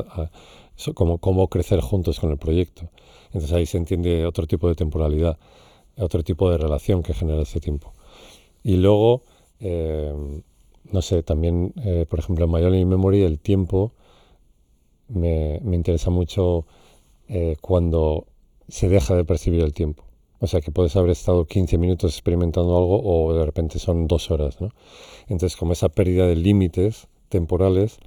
[0.95, 2.89] cómo, cómo crecer juntos con el proyecto.
[3.27, 5.37] Entonces ahí se entiende otro tipo de temporalidad,
[5.97, 7.93] otro tipo de relación que genera ese tiempo.
[8.63, 9.23] Y luego,
[9.59, 10.13] eh,
[10.91, 13.91] no sé, también, eh, por ejemplo, en Mayoli Memory el tiempo
[15.09, 16.65] me, me interesa mucho
[17.29, 18.25] eh, cuando
[18.67, 20.03] se deja de percibir el tiempo.
[20.39, 24.29] O sea, que puedes haber estado 15 minutos experimentando algo o de repente son dos
[24.29, 24.69] horas, ¿no?
[25.27, 27.97] Entonces, como esa pérdida de límites temporales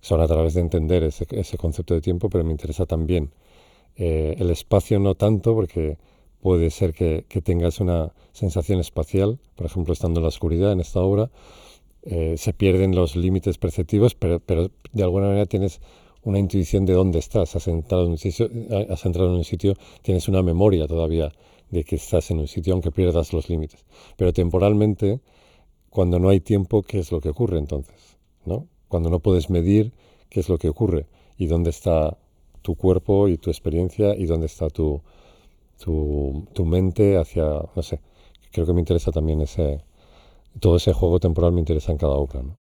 [0.00, 3.32] son a través de entender ese, ese concepto de tiempo, pero me interesa también
[3.96, 5.98] eh, el espacio no tanto, porque
[6.40, 11.00] puede ser que, tengas una sensación espacial, por ejemplo, estando en la oscuridad en esta
[11.00, 11.30] obra,
[12.02, 14.40] eh, se pierden los límites perceptivos, pero,
[14.92, 15.80] de alguna manera tienes
[16.22, 18.50] una intuición de dónde estás, has entrado en un sitio,
[18.90, 21.32] has entrado en un sitio tienes una memoria todavía
[21.70, 23.84] de que estás en un sitio aunque pierdas los límites.
[24.16, 25.20] Pero temporalmente,
[25.90, 28.16] cuando no hay tiempo, ¿qué es lo que ocurre entonces?
[28.44, 28.66] ¿No?
[28.88, 29.92] Cuando no puedes medir,
[30.28, 31.06] ¿qué es lo que ocurre?
[31.38, 32.16] ¿Y dónde está
[32.62, 35.02] tu cuerpo y tu experiencia y dónde está tu,
[35.82, 37.44] tu, tu mente hacia,
[37.74, 38.00] no sé,
[38.52, 39.82] creo que me interesa también ese,
[40.60, 42.42] todo ese juego temporal me interesa en cada obra.
[42.42, 42.56] ¿no?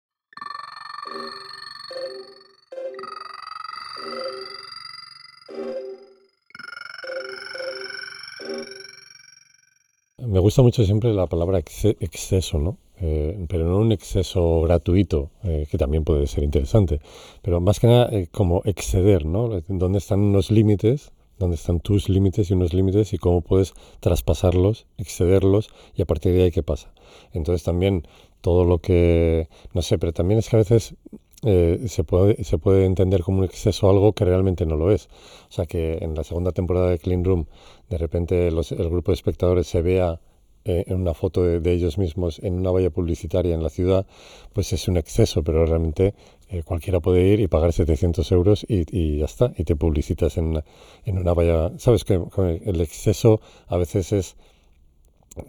[10.33, 12.79] Me gusta mucho siempre la palabra exceso, ¿no?
[13.01, 17.01] Eh, pero no un exceso gratuito, eh, que también puede ser interesante,
[17.43, 19.61] pero más que nada eh, como exceder, ¿no?
[19.69, 21.13] ¿Dónde están unos límites?
[21.39, 26.33] ¿Dónde están tus límites y unos límites y cómo puedes traspasarlos, excederlos y a partir
[26.35, 26.93] de ahí qué pasa?
[27.33, 28.07] Entonces también
[28.41, 30.95] todo lo que, no sé, pero también es que a veces
[31.43, 35.09] se, puede, se puede entender como un exceso algo que realmente no lo es.
[35.49, 37.47] O sea que en la segunda temporada de Clean Room
[37.89, 40.21] de repente el grupo de espectadores se vea
[40.65, 44.07] eh, en una foto de, ellos mismos en una valla publicitaria en la ciudad,
[44.53, 46.15] pues es un exceso, pero realmente
[46.53, 50.45] eh, cualquiera puede ir y pagar 700 euros y, ya está, y te publicitas en
[50.47, 50.65] una,
[51.05, 51.73] en una valla.
[51.79, 52.20] Sabes que
[52.65, 54.37] el exceso a veces es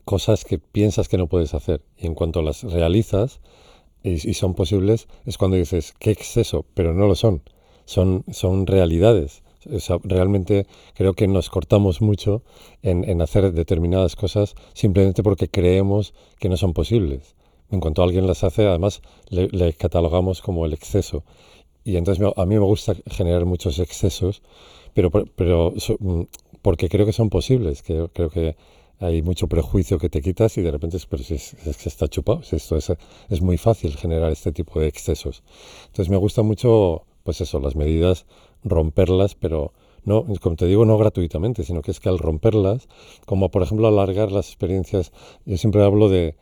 [0.06, 3.42] cosas que piensas que no puedes hacer y en cuanto las realizas
[4.02, 7.42] y, son posibles es cuando dices, qué exceso, pero no lo son,
[7.86, 9.44] son, son realidades
[10.04, 12.44] realmente creo que nos cortamos mucho
[12.82, 17.36] en, hacer determinadas cosas simplemente porque creemos que no son posibles.
[17.74, 21.24] En cuanto alguien las hace, además le, catalogamos como el exceso.
[21.84, 24.44] Y entonces a mí me gusta generar muchos excesos,
[24.94, 25.10] pero,
[26.00, 26.22] mm,
[26.62, 27.82] porque creo que son posibles.
[27.82, 28.56] Creo que
[29.00, 32.42] hay mucho prejuicio que te quitas y de repente pero es, que está chupado.
[32.52, 35.42] esto es, muy fácil generar este tipo de excesos.
[35.88, 38.28] Entonces me gusta mucho, pues eso, las medidas,
[38.64, 39.74] romperlas, pero
[40.06, 42.88] no, como te digo, no gratuitamente, sino que es que al romperlas,
[43.26, 45.12] como por ejemplo alargar las experiencias,
[45.48, 46.36] yo siempre hablo de,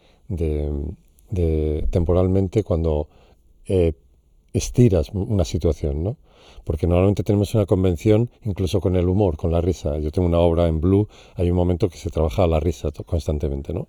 [1.90, 3.08] temporalmente cuando
[3.66, 3.94] eh,
[4.54, 6.18] estiras una situación, ¿no?
[6.64, 9.98] porque normalmente tenemos una convención incluso con el humor, con la risa.
[10.00, 13.74] Yo tengo una obra en Blue, hay un momento que se trabaja la risa constantemente,
[13.74, 13.88] ¿no?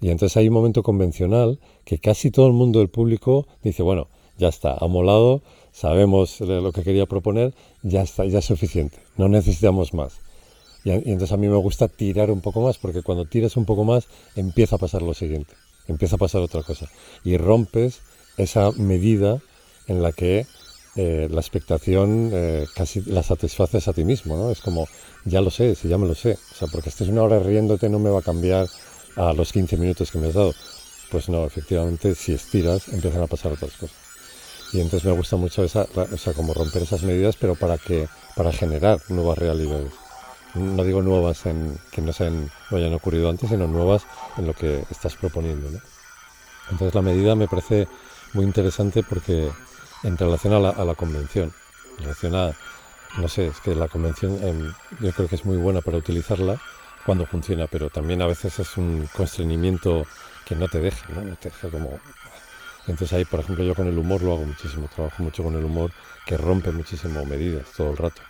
[0.00, 4.08] Y entonces hay un momento convencional que casi todo el mundo del público dice, bueno,
[4.38, 5.42] ya está, ha molado,
[5.72, 7.52] sabemos lo que quería proponer,
[7.82, 10.20] ya está, ya es suficiente, no necesitamos más.
[10.84, 13.64] Y, y, entonces a mí me gusta tirar un poco más, porque cuando tiras un
[13.64, 14.06] poco más
[14.36, 15.52] empieza a pasar lo siguiente,
[15.88, 16.88] empieza a pasar otra cosa.
[17.24, 18.00] Y rompes
[18.36, 19.40] esa medida
[19.86, 20.46] en la que
[20.96, 24.50] eh, la expectación eh, casi la satisfaces a ti mismo, ¿no?
[24.50, 24.88] Es como,
[25.24, 26.38] ya lo sé, si ya me lo sé.
[26.52, 28.66] O sea, porque estés una hora riéndote no me va a cambiar
[29.16, 30.54] a los 15 minutos que me has dado.
[31.10, 33.96] Pues no, efectivamente, si estiras, empiezan a pasar otras cosas.
[34.72, 38.06] Y entonces me gusta mucho esa, o sea, como romper esas medidas, pero para que,
[38.36, 39.92] para generar nuevas realidades.
[40.54, 44.06] No digo nuevas en que no, sean, no hayan ocurrido antes, sino nuevas
[44.36, 45.78] en lo que estás proponiendo, ¿no?
[46.70, 47.88] Entonces la medida me parece
[48.34, 49.50] muy interesante porque
[50.02, 51.52] en relación a la, convención.
[51.98, 52.52] En relación a,
[53.18, 56.60] no sé, es que la convención em, yo creo que es muy buena para utilizarla
[57.04, 60.06] cuando funciona, pero también a veces es un constreñimiento
[60.44, 61.36] que no te deja, ¿no?
[61.36, 61.98] te deja como...
[62.86, 65.64] Entonces ahí, por ejemplo, yo con el humor lo hago muchísimo, trabajo mucho con el
[65.64, 65.90] humor
[66.24, 68.22] que rompe muchísimo medidas todo el rato.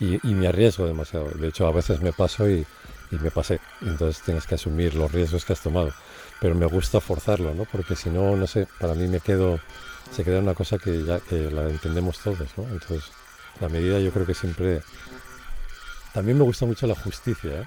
[0.00, 1.26] Y, me arriesgo demasiado.
[1.30, 2.66] De hecho, a veces me paso y,
[3.10, 3.60] y me pasé.
[3.82, 5.92] Entonces tienes que asumir los riesgos que has tomado.
[6.40, 7.66] Pero me gusta forzarlo, ¿no?
[7.70, 9.60] Porque si no, no sé, para mí me quedo
[10.10, 12.64] se queda una cosa que ya que la entendemos todos, ¿no?
[12.64, 13.04] Entonces,
[13.60, 14.82] la medida yo creo que siempre...
[16.12, 17.66] También me gusta mucho la justicia, ¿eh?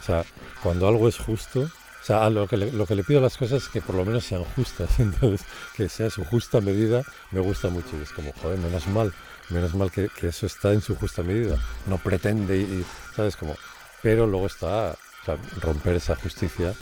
[0.00, 0.24] O sea,
[0.62, 3.36] cuando algo es justo, o sea, lo que, le, lo que le pido a las
[3.36, 5.46] cosas es que por lo menos sean justas, entonces,
[5.76, 7.88] que sea su justa medida, me gusta mucho.
[7.98, 9.12] Y es como, joder, menos mal,
[9.50, 11.58] menos mal que, eso está en su justa medida.
[11.86, 12.84] No pretende y,
[13.14, 13.36] ¿sabes?
[13.36, 13.56] Como,
[14.02, 14.96] pero luego está
[15.60, 16.74] romper esa justicia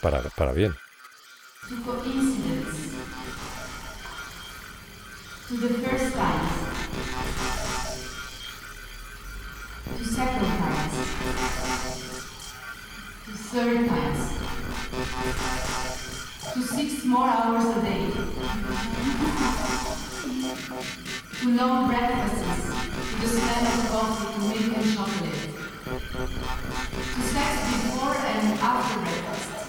[0.00, 0.74] para, para bien.
[16.54, 18.10] to six more hours a day,
[21.40, 25.48] to long breakfasts, to the smell of coffee, to milk and chocolate,
[26.92, 29.60] to sex before and after breakfast.